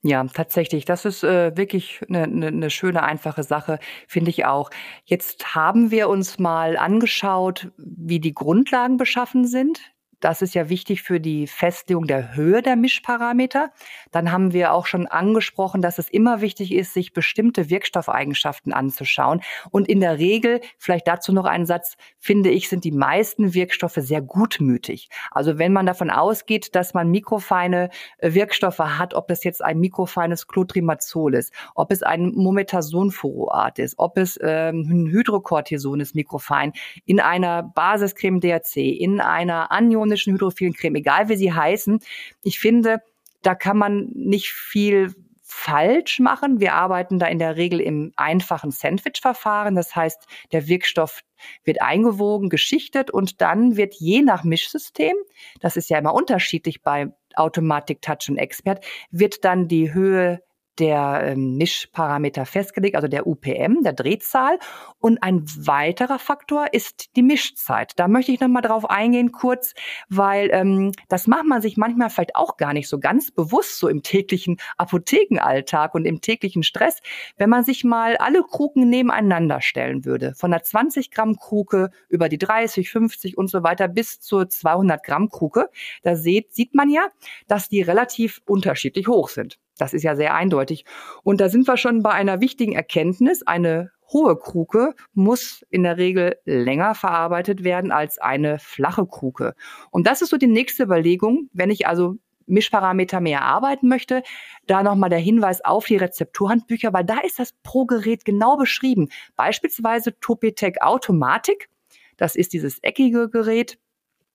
Ja, 0.03 0.25
tatsächlich. 0.25 0.85
Das 0.85 1.05
ist 1.05 1.25
äh, 1.25 1.57
wirklich 1.57 2.01
eine, 2.09 2.25
eine, 2.25 2.47
eine 2.49 2.71
schöne, 2.71 3.03
einfache 3.03 3.43
Sache, 3.43 3.81
finde 4.07 4.31
ich 4.31 4.45
auch. 4.45 4.71
Jetzt 5.05 5.57
haben 5.57 5.91
wir 5.91 6.09
uns 6.09 6.39
mal 6.39 6.77
angeschaut, 6.77 7.73
wie 7.79 8.21
die 8.21 8.35
Grundlagen 8.35 8.97
beschaffen 8.97 9.45
sind. 9.47 9.81
Das 10.21 10.43
ist 10.43 10.55
ja 10.55 10.69
wichtig 10.69 11.03
für 11.03 11.21
die 11.21 11.47
Festlegung 11.47 12.07
der 12.07 12.35
Höhe 12.35 12.61
der 12.61 12.75
Mischparameter. 12.75 13.71
Dann 14.11 14.33
haben 14.33 14.53
wir 14.53 14.73
auch 14.73 14.87
schon 14.87 15.07
angesprochen, 15.07 15.81
dass 15.81 15.99
es 15.99 16.09
immer 16.09 16.41
wichtig 16.41 16.73
ist, 16.73 16.93
sich 16.93 17.13
bestimmte 17.13 17.71
Wirkstoffeigenschaften 17.71 18.73
anzuschauen. 18.73 19.43
Und 19.71 19.89
in 19.89 20.01
der 20.01 20.19
Regel, 20.19 20.61
vielleicht 20.77 21.07
dazu 21.07 21.33
noch 21.33 21.45
einen 21.45 21.67
Satz, 21.67 21.97
finde 22.19 22.51
ich, 22.51 22.69
sind 22.69 22.85
die 22.85 22.91
meisten 22.91 23.55
Wirkstoffe 23.55 23.99
sehr 23.99 24.21
gutmütig. 24.21 25.09
Also 25.31 25.59
wenn 25.59 25.73
man 25.73 25.87
davon 25.87 26.11
ausgeht, 26.11 26.75
dass 26.75 26.95
man 26.95 27.11
mikrofeine 27.11 27.91
äh, 28.19 28.35
Wirkstoffe 28.35 28.79
hat, 28.79 29.15
ob 29.15 29.31
es 29.31 29.45
jetzt 29.45 29.63
ein 29.63 29.79
mikrofeines 29.79 30.49
Clotrimazol 30.49 31.35
ist, 31.35 31.53
ob 31.77 31.93
es 31.93 32.03
ein 32.03 32.33
Mometasonfuroat 32.35 33.79
ist, 33.79 33.95
ob 33.99 34.19
es 34.19 34.39
ähm, 34.43 34.87
ein 34.89 35.07
Hydrocortison 35.07 36.01
ist, 36.01 36.17
mikrofein, 36.17 36.73
in 37.05 37.21
einer 37.21 37.63
Basiscreme 37.63 38.41
DRC, 38.41 38.77
in 38.77 39.21
einer 39.21 39.71
Anion 39.71 40.08
ironischen 40.09 40.35
hydrophilen 40.35 40.75
Creme, 40.75 40.97
egal 40.97 41.29
wie 41.29 41.37
sie 41.37 41.53
heißen. 41.53 42.01
Ich 42.43 42.59
finde, 42.59 43.03
da 43.43 43.55
kann 43.55 43.79
man 43.79 44.11
nicht 44.15 44.51
viel 44.53 45.15
falsch 45.45 46.19
machen. 46.19 46.61
Wir 46.61 46.75
arbeiten 46.75 47.19
da 47.19 47.27
in 47.27 47.39
der 47.39 47.57
Regel 47.57 47.81
im 47.81 48.13
einfachen 48.17 48.71
Sandwich-Verfahren. 48.71 49.75
Das 49.75 49.97
heißt, 49.97 50.27
der 50.53 50.69
Wirkstoff 50.69 51.23
wird 51.65 51.81
eingewogen, 51.81 52.51
geschichtet 52.51 53.11
und 53.11 53.41
dann 53.41 53.77
wird 53.77 53.95
je 53.95 54.23
nach 54.23 54.45
Mischsystem, 54.45 55.17
das 55.61 55.77
ist 55.77 55.89
ja 55.89 55.99
immer 55.99 56.15
unterschiedlich 56.15 56.83
bei 56.83 57.13
Automatic 57.35 58.03
Touch 58.03 58.29
und 58.29 58.37
Expert, 58.37 58.85
wird 59.11 59.45
dann 59.45 59.69
die 59.69 59.93
Höhe 59.93 60.43
der 60.79 61.23
ähm, 61.25 61.57
Mischparameter 61.57 62.47
festgelegt, 62.47 62.97
also 62.97 63.09
der 63.09 63.27
UPM, 63.27 63.83
der 63.83 63.93
Drehzahl. 63.93 64.59
Und 64.99 65.23
ein 65.23 65.45
weiterer 65.57 66.19
Faktor 66.19 66.67
ist 66.73 67.17
die 67.17 67.23
Mischzeit. 67.23 67.93
Da 67.97 68.09
möchte 68.09 68.33
ich 68.33 68.41
nochmal 68.41 68.63
drauf 68.63 68.89
eingehen 68.89 69.33
kurz, 69.33 69.75
weil 70.09 70.51
ähm, 70.53 70.93
das 71.09 71.27
macht 71.27 71.47
man 71.47 71.63
sich 71.63 71.77
manchmal 71.77 72.11
vielleicht 72.11 72.37
auch 72.37 72.57
gar 72.57 72.73
nicht 72.73 72.89
so 72.89 72.99
ganz 72.99 73.31
bewusst, 73.31 73.79
so 73.79 73.89
im 73.89 74.03
täglichen 74.03 74.57
Apothekenalltag 74.77 75.95
und 75.95 76.05
im 76.05 76.21
täglichen 76.21 76.63
Stress. 76.63 77.01
Wenn 77.37 77.51
man 77.51 77.65
sich 77.65 77.85
mal 77.85 78.17
alle 78.17 78.43
Kruken 78.43 78.89
nebeneinander 78.89 79.61
stellen 79.61 80.05
würde, 80.05 80.35
von 80.35 80.51
der 80.51 80.63
20 80.63 81.11
Gramm 81.11 81.37
Kruke 81.37 81.91
über 82.09 82.29
die 82.29 82.39
30, 82.39 82.91
50 82.91 83.39
und 83.39 83.49
so 83.51 83.63
weiter 83.63 83.89
bis 83.89 84.21
zur 84.21 84.49
200 84.49 85.03
Gramm 85.03 85.29
Kruke, 85.29 85.71
da 86.03 86.17
sieht, 86.17 86.55
sieht 86.55 86.75
man 86.75 86.91
ja, 86.91 87.09
dass 87.47 87.69
die 87.69 87.83
relativ 87.83 88.41
unterschiedlich 88.47 89.09
hoch 89.09 89.29
sind. 89.29 89.59
Das 89.79 89.95
ist 89.95 90.03
ja 90.03 90.17
sehr 90.17 90.35
eindeutig. 90.35 90.85
Und 91.23 91.41
da 91.41 91.49
sind 91.49 91.67
wir 91.67 91.77
schon 91.77 92.03
bei 92.03 92.11
einer 92.11 92.41
wichtigen 92.41 92.73
Erkenntnis. 92.73 93.47
Eine 93.47 93.91
hohe 94.13 94.37
Kruke 94.37 94.95
muss 95.15 95.65
in 95.71 95.83
der 95.85 95.97
Regel 95.97 96.37
länger 96.45 96.95
verarbeitet 96.95 97.65
werden 97.65 97.93
als 97.93 98.19
eine 98.19 98.59
flache 98.59 99.07
Kruke. 99.07 99.55
Und 99.91 100.07
das 100.07 100.21
ist 100.21 100.31
so 100.31 100.37
die 100.37 100.47
nächste 100.47 100.83
Überlegung. 100.83 101.49
Wenn 101.53 101.71
ich 101.71 101.87
also 101.87 102.17
Mischparameter 102.47 103.21
mehr 103.21 103.43
arbeiten 103.43 103.89
möchte, 103.89 104.23
da 104.67 104.83
nochmal 104.83 105.11
der 105.11 105.19
Hinweis 105.19 105.65
auf 105.65 105.87
die 105.87 105.97
Rezepturhandbücher, 105.97 106.93
weil 106.93 107.05
da 107.05 107.21
ist 107.21 107.39
das 107.39 107.53
pro 107.63 107.85
Gerät 107.85 108.25
genau 108.25 108.57
beschrieben. 108.57 109.09
Beispielsweise 109.37 110.19
Topetec 110.21 110.81
Automatik. 110.81 111.69
Das 112.17 112.35
ist 112.35 112.53
dieses 112.53 112.83
eckige 112.83 113.29
Gerät 113.29 113.79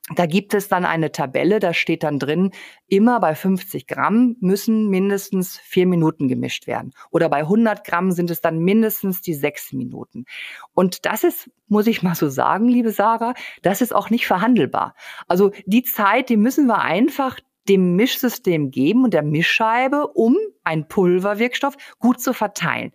da 0.09 0.25
gibt 0.25 0.53
es 0.53 0.67
dann 0.67 0.83
eine 0.83 1.13
Tabelle, 1.13 1.59
da 1.59 1.73
steht 1.73 2.03
dann 2.03 2.19
drin, 2.19 2.51
immer 2.87 3.21
bei 3.21 3.35
50 3.35 3.87
Gramm 3.87 4.35
müssen 4.41 4.89
mindestens 4.89 5.57
vier 5.59 5.87
Minuten 5.87 6.27
gemischt 6.27 6.67
werden. 6.67 6.93
Oder 7.09 7.29
bei 7.29 7.39
100 7.39 7.85
Gramm 7.85 8.11
sind 8.11 8.29
es 8.29 8.41
dann 8.41 8.59
mindestens 8.59 9.21
die 9.21 9.33
sechs 9.33 9.71
Minuten. 9.71 10.25
Und 10.73 11.05
das 11.05 11.23
ist, 11.23 11.49
muss 11.67 11.87
ich 11.87 12.03
mal 12.03 12.15
so 12.15 12.27
sagen, 12.27 12.67
liebe 12.67 12.91
Sarah, 12.91 13.33
das 13.61 13.79
ist 13.79 13.95
auch 13.95 14.09
nicht 14.09 14.27
verhandelbar. 14.27 14.93
Also 15.29 15.51
die 15.65 15.83
Zeit, 15.83 16.27
die 16.27 16.37
müssen 16.37 16.67
wir 16.67 16.81
einfach 16.81 17.39
dem 17.69 17.95
Mischsystem 17.95 18.71
geben 18.71 19.05
und 19.05 19.13
der 19.13 19.23
Mischscheibe, 19.23 20.07
um 20.07 20.35
einen 20.65 20.89
Pulverwirkstoff 20.89 21.77
gut 21.99 22.19
zu 22.19 22.33
verteilen. 22.33 22.91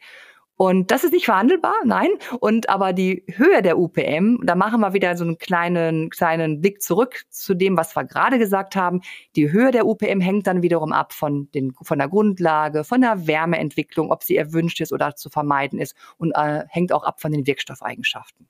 Und 0.59 0.90
das 0.90 1.05
ist 1.05 1.12
nicht 1.12 1.27
verhandelbar, 1.27 1.77
nein. 1.85 2.09
Und 2.40 2.68
aber 2.68 2.92
die 2.92 3.25
Höhe 3.31 3.62
der 3.62 3.79
UPM, 3.79 4.44
da 4.44 4.57
machen 4.57 4.81
wir 4.81 4.92
wieder 4.92 5.16
so 5.16 5.23
einen 5.23 5.38
kleinen, 5.38 6.11
kleinen 6.11 6.61
Blick 6.61 6.83
zurück 6.83 7.23
zu 7.31 7.55
dem, 7.55 7.77
was 7.77 7.94
wir 7.94 8.05
gerade 8.05 8.40
gesagt 8.40 8.75
haben. 8.75 9.01
Die 9.37 9.53
Höhe 9.53 9.71
der 9.71 9.87
UPM 9.87 10.21
hängt 10.21 10.49
dann 10.49 10.61
wiederum 10.61 10.92
ab 10.92 11.12
von, 11.12 11.49
den, 11.53 11.75
von 11.81 11.99
der 11.99 12.09
Grundlage, 12.09 12.83
von 12.83 13.01
der 13.01 13.29
Wärmeentwicklung, 13.29 14.11
ob 14.11 14.25
sie 14.25 14.37
erwünscht 14.37 14.81
ist 14.81 14.92
oder 14.92 15.14
zu 15.14 15.31
vermeiden 15.31 15.79
ist 15.79 15.94
und 16.16 16.33
äh, 16.33 16.64
hängt 16.68 16.92
auch 16.92 17.05
ab 17.05 17.21
von 17.21 17.31
den 17.31 17.47
Wirkstoffeigenschaften. 17.47 18.49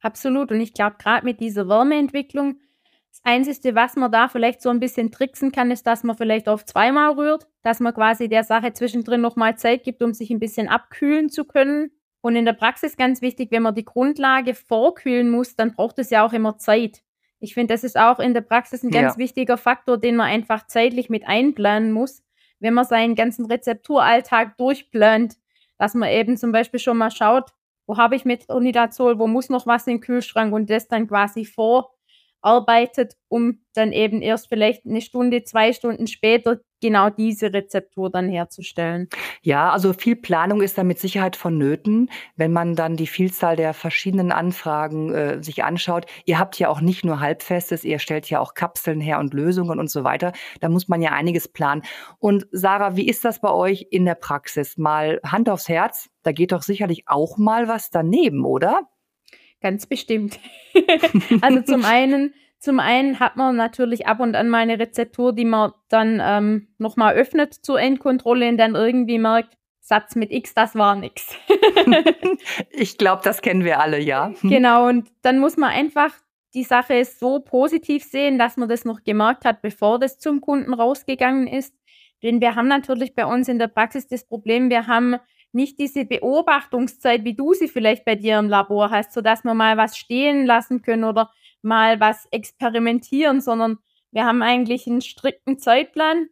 Absolut. 0.00 0.52
Und 0.52 0.60
ich 0.60 0.74
glaube, 0.74 0.96
gerade 0.98 1.24
mit 1.24 1.40
dieser 1.40 1.66
Wärmeentwicklung 1.66 2.60
das 3.10 3.20
Einzige, 3.24 3.74
was 3.74 3.96
man 3.96 4.12
da 4.12 4.28
vielleicht 4.28 4.62
so 4.62 4.70
ein 4.70 4.80
bisschen 4.80 5.10
tricksen 5.10 5.52
kann, 5.52 5.70
ist, 5.70 5.86
dass 5.86 6.04
man 6.04 6.16
vielleicht 6.16 6.48
auf 6.48 6.64
zweimal 6.64 7.12
rührt, 7.12 7.46
dass 7.62 7.80
man 7.80 7.94
quasi 7.94 8.28
der 8.28 8.44
Sache 8.44 8.72
zwischendrin 8.72 9.20
nochmal 9.20 9.56
Zeit 9.56 9.82
gibt, 9.82 10.02
um 10.02 10.14
sich 10.14 10.30
ein 10.30 10.38
bisschen 10.38 10.68
abkühlen 10.68 11.28
zu 11.28 11.44
können. 11.44 11.90
Und 12.20 12.36
in 12.36 12.44
der 12.44 12.52
Praxis 12.52 12.96
ganz 12.96 13.22
wichtig, 13.22 13.50
wenn 13.50 13.62
man 13.62 13.74
die 13.74 13.84
Grundlage 13.84 14.54
vorkühlen 14.54 15.30
muss, 15.30 15.56
dann 15.56 15.74
braucht 15.74 15.98
es 15.98 16.10
ja 16.10 16.24
auch 16.24 16.32
immer 16.32 16.58
Zeit. 16.58 17.02
Ich 17.40 17.54
finde, 17.54 17.74
das 17.74 17.84
ist 17.84 17.96
auch 17.96 18.18
in 18.18 18.34
der 18.34 18.40
Praxis 18.40 18.82
ein 18.82 18.90
ganz 18.90 19.14
ja. 19.14 19.18
wichtiger 19.18 19.56
Faktor, 19.56 19.98
den 19.98 20.16
man 20.16 20.26
einfach 20.26 20.66
zeitlich 20.66 21.08
mit 21.08 21.26
einplanen 21.26 21.92
muss, 21.92 22.22
wenn 22.58 22.74
man 22.74 22.84
seinen 22.84 23.14
ganzen 23.14 23.46
Rezepturalltag 23.46 24.56
durchplant, 24.56 25.36
dass 25.78 25.94
man 25.94 26.10
eben 26.10 26.36
zum 26.36 26.50
Beispiel 26.50 26.80
schon 26.80 26.98
mal 26.98 27.12
schaut, 27.12 27.50
wo 27.86 27.96
habe 27.96 28.16
ich 28.16 28.24
mit 28.24 28.48
Unidazol, 28.48 29.18
wo 29.18 29.26
muss 29.26 29.48
noch 29.48 29.66
was 29.66 29.86
im 29.86 30.00
Kühlschrank 30.00 30.52
und 30.52 30.68
das 30.68 30.88
dann 30.88 31.06
quasi 31.06 31.44
vor 31.44 31.94
arbeitet, 32.40 33.14
um 33.28 33.60
dann 33.74 33.92
eben 33.92 34.22
erst 34.22 34.48
vielleicht 34.48 34.86
eine 34.86 35.00
Stunde, 35.00 35.44
zwei 35.44 35.72
Stunden 35.72 36.06
später 36.06 36.60
genau 36.80 37.10
diese 37.10 37.52
Rezeptur 37.52 38.10
dann 38.10 38.28
herzustellen. 38.28 39.08
Ja, 39.42 39.70
also 39.70 39.92
viel 39.92 40.16
Planung 40.16 40.62
ist 40.62 40.78
da 40.78 40.84
mit 40.84 40.98
Sicherheit 40.98 41.36
vonnöten, 41.36 42.10
wenn 42.36 42.52
man 42.52 42.74
dann 42.74 42.96
die 42.96 43.06
Vielzahl 43.06 43.56
der 43.56 43.74
verschiedenen 43.74 44.32
Anfragen 44.32 45.12
äh, 45.12 45.42
sich 45.42 45.64
anschaut. 45.64 46.06
Ihr 46.24 46.38
habt 46.38 46.58
ja 46.58 46.68
auch 46.68 46.80
nicht 46.80 47.04
nur 47.04 47.20
Halbfestes, 47.20 47.84
ihr 47.84 47.98
stellt 47.98 48.30
ja 48.30 48.40
auch 48.40 48.54
Kapseln 48.54 49.00
her 49.00 49.18
und 49.18 49.34
Lösungen 49.34 49.78
und 49.78 49.90
so 49.90 50.04
weiter. 50.04 50.32
Da 50.60 50.68
muss 50.68 50.88
man 50.88 51.02
ja 51.02 51.10
einiges 51.10 51.48
planen. 51.48 51.82
Und 52.18 52.46
Sarah, 52.52 52.96
wie 52.96 53.08
ist 53.08 53.24
das 53.24 53.40
bei 53.40 53.50
euch 53.50 53.86
in 53.90 54.04
der 54.04 54.14
Praxis? 54.14 54.76
Mal 54.76 55.20
Hand 55.24 55.48
aufs 55.48 55.68
Herz, 55.68 56.08
da 56.22 56.32
geht 56.32 56.52
doch 56.52 56.62
sicherlich 56.62 57.04
auch 57.06 57.38
mal 57.38 57.68
was 57.68 57.90
daneben, 57.90 58.44
oder? 58.44 58.88
Ganz 59.60 59.86
bestimmt. 59.86 60.38
also 61.40 61.62
zum 61.62 61.84
einen, 61.84 62.34
zum 62.58 62.80
einen 62.80 63.18
hat 63.20 63.36
man 63.36 63.56
natürlich 63.56 64.06
ab 64.06 64.20
und 64.20 64.36
an 64.36 64.48
mal 64.48 64.58
eine 64.58 64.78
Rezeptur, 64.78 65.32
die 65.32 65.44
man 65.44 65.72
dann 65.88 66.20
ähm, 66.22 66.68
nochmal 66.78 67.14
öffnet 67.14 67.54
zur 67.54 67.80
Endkontrolle 67.80 68.48
und 68.48 68.56
dann 68.56 68.74
irgendwie 68.74 69.18
merkt, 69.18 69.56
Satz 69.80 70.16
mit 70.16 70.30
X, 70.30 70.54
das 70.54 70.74
war 70.74 70.96
nix. 70.96 71.34
ich 72.70 72.98
glaube, 72.98 73.22
das 73.24 73.40
kennen 73.40 73.64
wir 73.64 73.80
alle, 73.80 73.98
ja. 73.98 74.32
Genau, 74.42 74.86
und 74.86 75.08
dann 75.22 75.38
muss 75.38 75.56
man 75.56 75.70
einfach 75.70 76.12
die 76.54 76.64
Sache 76.64 77.04
so 77.04 77.40
positiv 77.40 78.04
sehen, 78.04 78.38
dass 78.38 78.56
man 78.56 78.68
das 78.68 78.84
noch 78.84 79.02
gemerkt 79.02 79.44
hat, 79.44 79.62
bevor 79.62 79.98
das 79.98 80.18
zum 80.18 80.40
Kunden 80.40 80.74
rausgegangen 80.74 81.46
ist. 81.46 81.74
Denn 82.22 82.40
wir 82.40 82.54
haben 82.54 82.68
natürlich 82.68 83.14
bei 83.14 83.24
uns 83.24 83.48
in 83.48 83.58
der 83.58 83.68
Praxis 83.68 84.06
das 84.08 84.26
Problem, 84.26 84.70
wir 84.70 84.86
haben 84.86 85.16
nicht 85.52 85.78
diese 85.78 86.04
Beobachtungszeit, 86.04 87.24
wie 87.24 87.34
du 87.34 87.54
sie 87.54 87.68
vielleicht 87.68 88.04
bei 88.04 88.14
dir 88.14 88.38
im 88.38 88.48
Labor 88.48 88.90
hast, 88.90 89.12
so 89.12 89.20
dass 89.20 89.44
wir 89.44 89.54
mal 89.54 89.76
was 89.76 89.96
stehen 89.96 90.46
lassen 90.46 90.82
können 90.82 91.04
oder 91.04 91.30
mal 91.62 92.00
was 92.00 92.26
experimentieren, 92.30 93.40
sondern 93.40 93.78
wir 94.10 94.24
haben 94.24 94.42
eigentlich 94.42 94.86
einen 94.86 95.00
strikten 95.00 95.58
Zeitplan. 95.58 96.28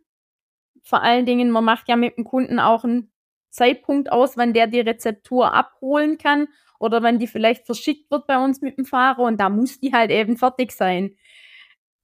Vor 0.82 1.02
allen 1.02 1.26
Dingen, 1.26 1.50
man 1.50 1.64
macht 1.64 1.88
ja 1.88 1.96
mit 1.96 2.16
dem 2.16 2.24
Kunden 2.24 2.60
auch 2.60 2.84
einen 2.84 3.10
Zeitpunkt 3.50 4.12
aus, 4.12 4.36
wann 4.36 4.52
der 4.52 4.66
die 4.66 4.80
Rezeptur 4.80 5.52
abholen 5.52 6.18
kann 6.18 6.48
oder 6.78 7.02
wann 7.02 7.18
die 7.18 7.26
vielleicht 7.26 7.66
verschickt 7.66 8.10
wird 8.10 8.26
bei 8.26 8.42
uns 8.42 8.60
mit 8.60 8.78
dem 8.78 8.84
Fahrer 8.84 9.22
und 9.22 9.40
da 9.40 9.48
muss 9.48 9.80
die 9.80 9.92
halt 9.92 10.10
eben 10.10 10.36
fertig 10.36 10.72
sein. 10.72 11.16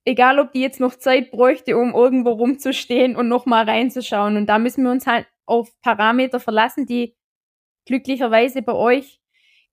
Egal, 0.04 0.40
ob 0.40 0.52
die 0.52 0.60
jetzt 0.60 0.80
noch 0.80 0.96
Zeit 0.96 1.30
bräuchte, 1.30 1.76
um 1.76 1.94
irgendwo 1.94 2.30
rumzustehen 2.30 3.14
und 3.14 3.28
nochmal 3.28 3.64
reinzuschauen. 3.68 4.36
Und 4.36 4.46
da 4.46 4.58
müssen 4.58 4.82
wir 4.82 4.90
uns 4.90 5.06
halt 5.06 5.26
auf 5.46 5.70
Parameter 5.82 6.40
verlassen, 6.40 6.86
die 6.86 7.14
glücklicherweise 7.86 8.62
bei 8.62 8.74
euch 8.74 9.20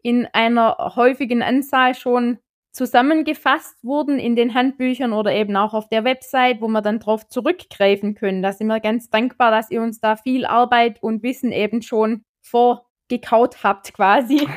in 0.02 0.28
einer 0.34 0.94
häufigen 0.96 1.42
Anzahl 1.44 1.96
schon 1.96 2.40
zusammengefasst 2.72 3.84
wurden 3.84 4.20
in 4.20 4.36
den 4.36 4.54
Handbüchern 4.54 5.12
oder 5.14 5.34
eben 5.34 5.56
auch 5.56 5.74
auf 5.74 5.90
der 5.90 6.04
Website, 6.04 6.62
wo 6.62 6.68
wir 6.68 6.82
dann 6.82 7.00
drauf 7.00 7.28
zurückgreifen 7.28 8.16
können. 8.16 8.42
Da 8.42 8.54
sind 8.54 8.68
wir 8.68 8.80
ganz 8.80 9.10
dankbar, 9.10 9.52
dass 9.52 9.72
ihr 9.72 9.82
uns 9.82 10.00
da 10.00 10.16
viel 10.16 10.46
Arbeit 10.46 11.02
und 11.02 11.24
Wissen 11.24 11.52
eben 11.52 11.82
schon 11.82 12.24
vor 12.42 12.89
gekaut 13.10 13.64
habt 13.64 13.94
quasi. 13.94 14.48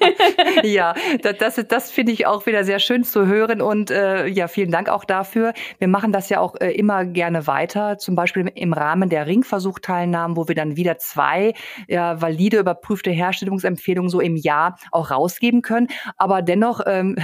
ja, 0.62 0.94
das, 1.22 1.36
das, 1.38 1.68
das 1.68 1.90
finde 1.90 2.12
ich 2.12 2.26
auch 2.26 2.46
wieder 2.46 2.64
sehr 2.64 2.78
schön 2.78 3.04
zu 3.04 3.26
hören 3.26 3.60
und 3.60 3.90
äh, 3.90 4.26
ja, 4.26 4.48
vielen 4.48 4.70
Dank 4.70 4.88
auch 4.88 5.04
dafür. 5.04 5.52
Wir 5.78 5.88
machen 5.88 6.12
das 6.12 6.28
ja 6.28 6.40
auch 6.40 6.54
äh, 6.60 6.70
immer 6.70 7.04
gerne 7.04 7.46
weiter, 7.46 7.98
zum 7.98 8.14
Beispiel 8.14 8.50
im 8.54 8.72
Rahmen 8.72 9.08
der 9.08 9.26
Ringversuchteilnahmen, 9.26 10.36
wo 10.36 10.48
wir 10.48 10.54
dann 10.54 10.76
wieder 10.76 10.98
zwei 10.98 11.54
ja, 11.88 12.20
valide 12.20 12.58
überprüfte 12.58 13.10
Herstellungsempfehlungen 13.10 14.08
so 14.08 14.20
im 14.20 14.36
Jahr 14.36 14.78
auch 14.90 15.10
rausgeben 15.10 15.62
können. 15.62 15.88
Aber 16.16 16.42
dennoch, 16.42 16.80
ähm, 16.86 17.16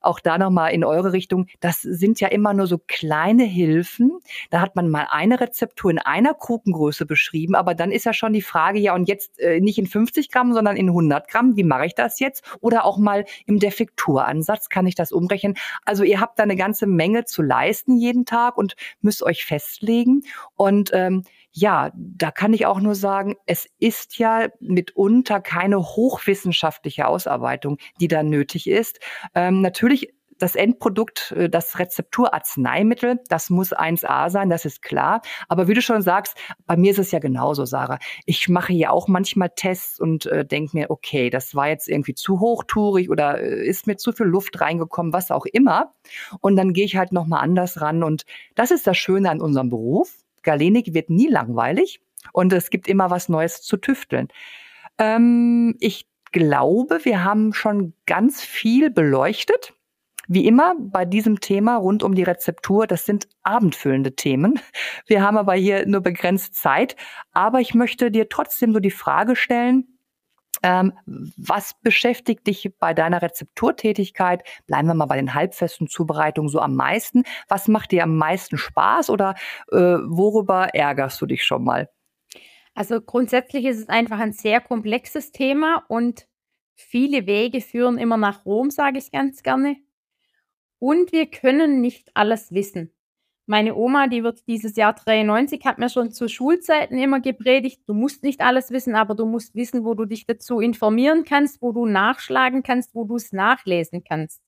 auch 0.00 0.20
da 0.20 0.38
nochmal 0.38 0.72
in 0.72 0.84
eure 0.84 1.12
Richtung, 1.12 1.46
das 1.60 1.82
sind 1.82 2.20
ja 2.20 2.28
immer 2.28 2.54
nur 2.54 2.66
so 2.66 2.78
kleine 2.78 3.44
Hilfen. 3.44 4.12
Da 4.50 4.60
hat 4.60 4.76
man 4.76 4.88
mal 4.88 5.06
eine 5.10 5.40
Rezeptur 5.40 5.90
in 5.90 5.98
einer 5.98 6.34
Krukengröße 6.34 7.06
beschrieben, 7.06 7.54
aber 7.54 7.74
dann 7.74 7.90
ist 7.92 8.04
ja 8.04 8.12
schon 8.12 8.32
die 8.32 8.42
Frage, 8.42 8.78
ja, 8.78 8.94
und 8.94 9.08
jetzt 9.08 9.38
äh, 9.40 9.60
nicht 9.60 9.78
in 9.78 9.86
fünf 9.86 10.05
50 10.06 10.30
Gramm, 10.30 10.52
sondern 10.52 10.76
in 10.76 10.88
100 10.88 11.28
Gramm. 11.28 11.56
Wie 11.56 11.64
mache 11.64 11.86
ich 11.86 11.94
das 11.94 12.20
jetzt? 12.20 12.44
Oder 12.60 12.84
auch 12.84 12.98
mal 12.98 13.24
im 13.46 13.58
Defekturansatz 13.58 14.68
kann 14.68 14.86
ich 14.86 14.94
das 14.94 15.10
umrechnen. 15.10 15.56
Also 15.84 16.04
ihr 16.04 16.20
habt 16.20 16.38
da 16.38 16.44
eine 16.44 16.56
ganze 16.56 16.86
Menge 16.86 17.24
zu 17.24 17.42
leisten 17.42 17.96
jeden 17.96 18.24
Tag 18.24 18.56
und 18.56 18.76
müsst 19.00 19.22
euch 19.22 19.44
festlegen. 19.44 20.22
Und 20.54 20.90
ähm, 20.92 21.24
ja, 21.50 21.90
da 21.94 22.30
kann 22.30 22.52
ich 22.52 22.66
auch 22.66 22.80
nur 22.80 22.94
sagen, 22.94 23.34
es 23.46 23.66
ist 23.78 24.18
ja 24.18 24.48
mitunter 24.60 25.40
keine 25.40 25.78
hochwissenschaftliche 25.80 27.08
Ausarbeitung, 27.08 27.78
die 28.00 28.08
da 28.08 28.22
nötig 28.22 28.68
ist. 28.68 29.00
Ähm, 29.34 29.60
natürlich 29.62 30.12
das 30.38 30.54
Endprodukt, 30.54 31.32
äh, 31.32 31.48
das 31.48 31.78
Rezepturarzneimittel, 31.78 33.20
das 33.28 33.50
muss 33.50 33.72
1A 33.72 34.30
sein, 34.30 34.50
das 34.50 34.64
ist 34.64 34.82
klar. 34.82 35.22
Aber 35.48 35.68
wie 35.68 35.74
du 35.74 35.82
schon 35.82 36.02
sagst, 36.02 36.36
bei 36.66 36.76
mir 36.76 36.90
ist 36.90 36.98
es 36.98 37.10
ja 37.10 37.18
genauso, 37.18 37.64
Sarah. 37.64 37.98
Ich 38.24 38.48
mache 38.48 38.72
ja 38.72 38.90
auch 38.90 39.08
manchmal 39.08 39.50
Tests 39.54 40.00
und 40.00 40.26
äh, 40.26 40.44
denke 40.44 40.76
mir, 40.76 40.90
okay, 40.90 41.30
das 41.30 41.54
war 41.54 41.68
jetzt 41.68 41.88
irgendwie 41.88 42.14
zu 42.14 42.40
hochtourig 42.40 43.10
oder 43.10 43.40
äh, 43.40 43.66
ist 43.66 43.86
mir 43.86 43.96
zu 43.96 44.12
viel 44.12 44.26
Luft 44.26 44.60
reingekommen, 44.60 45.12
was 45.12 45.30
auch 45.30 45.46
immer. 45.46 45.94
Und 46.40 46.56
dann 46.56 46.72
gehe 46.72 46.84
ich 46.84 46.96
halt 46.96 47.12
nochmal 47.12 47.42
anders 47.42 47.80
ran. 47.80 48.02
Und 48.02 48.24
das 48.54 48.70
ist 48.70 48.86
das 48.86 48.96
Schöne 48.96 49.30
an 49.30 49.40
unserem 49.40 49.70
Beruf. 49.70 50.14
Galenik 50.42 50.94
wird 50.94 51.10
nie 51.10 51.28
langweilig 51.28 52.00
und 52.32 52.52
es 52.52 52.70
gibt 52.70 52.88
immer 52.88 53.10
was 53.10 53.28
Neues 53.28 53.62
zu 53.62 53.76
tüfteln. 53.76 54.28
Ähm, 54.98 55.76
ich 55.80 56.06
glaube, 56.32 57.04
wir 57.04 57.24
haben 57.24 57.52
schon 57.52 57.94
ganz 58.06 58.42
viel 58.42 58.90
beleuchtet. 58.90 59.74
Wie 60.28 60.46
immer 60.46 60.74
bei 60.78 61.04
diesem 61.04 61.40
Thema 61.40 61.76
rund 61.76 62.02
um 62.02 62.14
die 62.14 62.22
Rezeptur, 62.22 62.86
das 62.86 63.04
sind 63.04 63.28
abendfüllende 63.42 64.14
Themen. 64.14 64.58
Wir 65.06 65.22
haben 65.22 65.36
aber 65.36 65.54
hier 65.54 65.86
nur 65.86 66.00
begrenzt 66.00 66.54
Zeit. 66.54 66.96
Aber 67.32 67.60
ich 67.60 67.74
möchte 67.74 68.10
dir 68.10 68.28
trotzdem 68.28 68.72
so 68.72 68.80
die 68.80 68.90
Frage 68.90 69.36
stellen, 69.36 69.96
ähm, 70.62 70.92
was 71.36 71.74
beschäftigt 71.82 72.46
dich 72.46 72.72
bei 72.78 72.94
deiner 72.94 73.22
Rezepturtätigkeit? 73.22 74.42
Bleiben 74.66 74.88
wir 74.88 74.94
mal 74.94 75.06
bei 75.06 75.16
den 75.16 75.34
halbfesten 75.34 75.88
Zubereitungen 75.88 76.48
so 76.48 76.60
am 76.60 76.74
meisten. 76.74 77.24
Was 77.48 77.68
macht 77.68 77.92
dir 77.92 78.02
am 78.02 78.16
meisten 78.16 78.56
Spaß 78.56 79.10
oder 79.10 79.34
äh, 79.70 79.76
worüber 79.76 80.74
ärgerst 80.74 81.20
du 81.20 81.26
dich 81.26 81.44
schon 81.44 81.64
mal? 81.64 81.90
Also 82.74 83.00
grundsätzlich 83.00 83.64
ist 83.64 83.78
es 83.78 83.88
einfach 83.88 84.18
ein 84.18 84.32
sehr 84.32 84.60
komplexes 84.60 85.32
Thema 85.32 85.84
und 85.88 86.26
viele 86.74 87.26
Wege 87.26 87.60
führen 87.60 87.96
immer 87.96 88.16
nach 88.16 88.44
Rom, 88.44 88.70
sage 88.70 88.98
ich 88.98 89.10
ganz 89.10 89.42
gerne. 89.42 89.76
Und 90.78 91.12
wir 91.12 91.26
können 91.26 91.80
nicht 91.80 92.10
alles 92.14 92.52
wissen. 92.52 92.92
Meine 93.46 93.76
Oma, 93.76 94.08
die 94.08 94.24
wird 94.24 94.46
dieses 94.48 94.74
Jahr 94.76 94.94
93, 94.94 95.64
hat 95.64 95.78
mir 95.78 95.88
schon 95.88 96.10
zu 96.10 96.28
Schulzeiten 96.28 96.98
immer 96.98 97.20
gepredigt, 97.20 97.80
du 97.86 97.94
musst 97.94 98.24
nicht 98.24 98.40
alles 98.40 98.72
wissen, 98.72 98.96
aber 98.96 99.14
du 99.14 99.24
musst 99.24 99.54
wissen, 99.54 99.84
wo 99.84 99.94
du 99.94 100.04
dich 100.04 100.26
dazu 100.26 100.58
informieren 100.58 101.24
kannst, 101.24 101.62
wo 101.62 101.70
du 101.70 101.86
nachschlagen 101.86 102.64
kannst, 102.64 102.94
wo 102.94 103.04
du 103.04 103.14
es 103.14 103.32
nachlesen 103.32 104.02
kannst. 104.02 104.42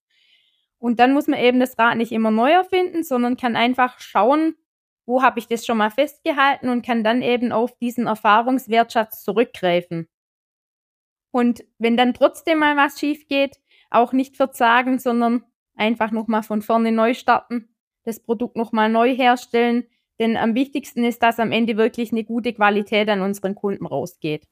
Und 0.79 0.99
dann 0.99 1.13
muss 1.13 1.29
man 1.29 1.39
eben 1.39 1.61
das 1.61 1.79
Rad 1.79 1.97
nicht 1.97 2.13
immer 2.13 2.33
neu 2.33 2.51
erfinden, 2.51 3.05
sondern 3.05 3.37
kann 3.37 3.55
einfach 3.55 4.01
schauen, 4.01 4.57
wo 5.07 5.23
habe 5.23 5.39
ich 5.39 5.47
das 5.47 5.65
schon 5.65 5.79
mal 5.79 5.91
festgehalten 5.91 6.69
und 6.69 6.85
kann 6.85 7.05
dann 7.05 7.23
eben 7.23 7.53
auf 7.53 7.77
diesen 7.79 8.07
Erfahrungswertschatz 8.07 9.23
zurückgreifen. 9.23 10.09
Und 11.31 11.65
wenn 11.79 11.97
dann 11.97 12.15
trotzdem 12.15 12.59
mal 12.59 12.77
was 12.77 12.99
schief 12.99 13.29
geht, 13.29 13.57
auch 13.91 14.13
nicht 14.13 14.37
verzagen, 14.37 14.99
sondern 14.99 15.45
einfach 15.79 16.11
nochmal 16.11 16.43
von 16.43 16.63
vorne 16.63 16.93
neu 16.93 17.15
starten, 17.15 17.69
das 18.05 18.21
Produkt 18.21 18.57
nochmal 18.57 18.89
neu 18.89 19.15
herstellen. 19.15 19.85
Denn 20.21 20.37
am 20.37 20.55
wichtigsten 20.55 21.05
ist, 21.05 21.23
dass 21.23 21.39
am 21.39 21.53
Ende 21.53 21.77
wirklich 21.77 22.11
eine 22.11 22.25
gute 22.25 22.53
Qualität 22.53 23.09
an 23.09 23.21
unseren 23.21 23.55
Kunden 23.55 23.87
rausgeht. 23.87 24.45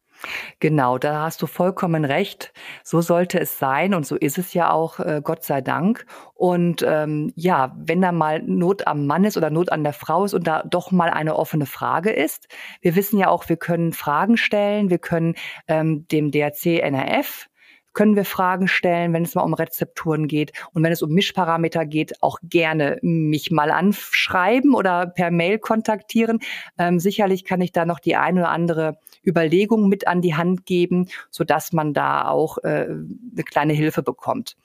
Genau, 0.61 0.97
da 0.97 1.25
hast 1.25 1.43
du 1.43 1.47
vollkommen 1.47 2.05
recht. 2.05 2.53
So 2.83 3.01
sollte 3.01 3.41
es 3.41 3.59
sein 3.59 3.93
und 3.93 4.07
so 4.07 4.17
ist 4.17 4.39
es 4.39 4.55
ja 4.55 4.71
auch, 4.71 5.01
äh, 5.01 5.21
Gott 5.23 5.43
sei 5.43 5.61
Dank. 5.61 6.07
Und 6.35 6.85
ähm, 6.87 7.33
ja, 7.35 7.75
wenn 7.79 8.01
da 8.01 8.13
mal 8.13 8.43
Not 8.43 8.87
am 8.87 9.07
Mann 9.07 9.25
ist 9.25 9.37
oder 9.37 9.51
Not 9.51 9.73
an 9.73 9.83
der 9.83 9.93
Frau 9.93 10.25
ist 10.25 10.35
und 10.35 10.47
da 10.47 10.63
doch 10.63 10.93
mal 10.93 11.11
eine 11.11 11.37
offene 11.37 11.67
Frage 11.67 12.11
ist, 12.11 12.49
wir 12.81 12.97
wissen 12.97 13.19
ja 13.19 13.29
auch, 13.29 13.49
wir 13.49 13.57
können 13.57 13.93
Fragen 13.93 14.37
stellen, 14.37 14.89
wir 14.89 14.99
können 14.99 15.35
ähm, 15.69 16.07
dem 16.09 16.31
DRC 16.31 16.81
NRF 16.81 17.49
können 17.97 18.15
wir 18.15 18.27
Fragen 18.27 18.69
stellen, 18.69 19.15
wenn 19.15 19.23
es 19.23 19.35
mal 19.35 19.43
um 19.43 19.55
Rezepturen 19.55 20.29
geht. 20.29 20.53
Und 20.75 20.85
wenn 20.85 20.93
es 20.93 21.01
um 21.01 21.11
Mischparameter 21.13 21.87
geht, 21.87 22.23
auch 22.23 22.39
gerne 22.43 22.99
mich 23.01 23.51
mal 23.51 23.71
anschreiben 23.71 24.75
oder 24.75 25.07
per 25.07 25.31
Mail 25.31 25.59
kontaktieren. 25.59 26.41
Ähm, 26.79 27.01
sicherlich 27.01 27.47
kann 27.47 27.63
ich 27.63 27.73
da 27.73 27.87
noch 27.87 27.99
die 27.99 28.15
eine 28.15 28.41
oder 28.41 28.51
andere 28.51 28.99
Überlegung 29.27 29.89
mit 29.89 30.07
an 30.07 30.21
die 30.21 30.35
Hand 30.35 30.67
geben, 30.67 31.09
sodass 31.31 31.73
man 31.73 31.95
da 31.95 32.29
auch 32.29 32.59
äh, 32.59 32.87
eine 32.87 33.45
kleine 33.45 33.73
Hilfe 33.73 34.03
bekommt. 34.03 34.57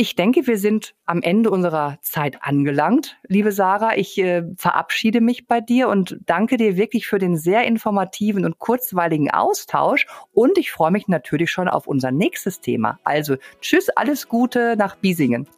Ich 0.00 0.14
denke, 0.14 0.46
wir 0.46 0.58
sind 0.58 0.94
am 1.06 1.22
Ende 1.22 1.50
unserer 1.50 1.98
Zeit 2.02 2.40
angelangt. 2.44 3.16
Liebe 3.26 3.50
Sarah, 3.50 3.96
ich 3.96 4.16
äh, 4.18 4.44
verabschiede 4.56 5.20
mich 5.20 5.48
bei 5.48 5.60
dir 5.60 5.88
und 5.88 6.20
danke 6.24 6.56
dir 6.56 6.76
wirklich 6.76 7.08
für 7.08 7.18
den 7.18 7.36
sehr 7.36 7.64
informativen 7.64 8.44
und 8.44 8.60
kurzweiligen 8.60 9.32
Austausch. 9.32 10.06
Und 10.30 10.56
ich 10.56 10.70
freue 10.70 10.92
mich 10.92 11.08
natürlich 11.08 11.50
schon 11.50 11.66
auf 11.66 11.88
unser 11.88 12.12
nächstes 12.12 12.60
Thema. 12.60 13.00
Also 13.02 13.38
tschüss, 13.60 13.88
alles 13.88 14.28
Gute 14.28 14.76
nach 14.78 14.94
Biesingen. 14.94 15.48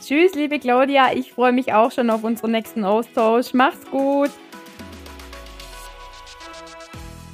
Tschüss, 0.00 0.34
liebe 0.34 0.58
Claudia. 0.58 1.12
Ich 1.12 1.34
freue 1.34 1.52
mich 1.52 1.74
auch 1.74 1.92
schon 1.92 2.08
auf 2.08 2.24
unseren 2.24 2.52
nächsten 2.52 2.86
Austausch. 2.86 3.52
Mach's 3.52 3.84
gut. 3.90 4.30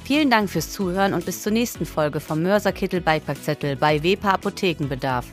Vielen 0.03 0.29
Dank 0.29 0.49
fürs 0.49 0.73
Zuhören 0.73 1.13
und 1.13 1.25
bis 1.25 1.43
zur 1.43 1.53
nächsten 1.53 1.85
Folge 1.85 2.19
vom 2.19 2.43
Mörserkittel 2.43 2.99
Beipackzettel 2.99 3.77
bei 3.77 4.03
WEPA 4.03 4.31
Apothekenbedarf. 4.31 5.25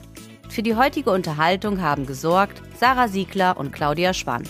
Für 0.52 0.62
die 0.62 0.74
heutige 0.74 1.10
Unterhaltung 1.10 1.80
haben 1.80 2.04
gesorgt 2.04 2.60
Sarah 2.78 3.08
Siegler 3.08 3.56
und 3.56 3.72
Claudia 3.72 4.12
Schwann. 4.12 4.42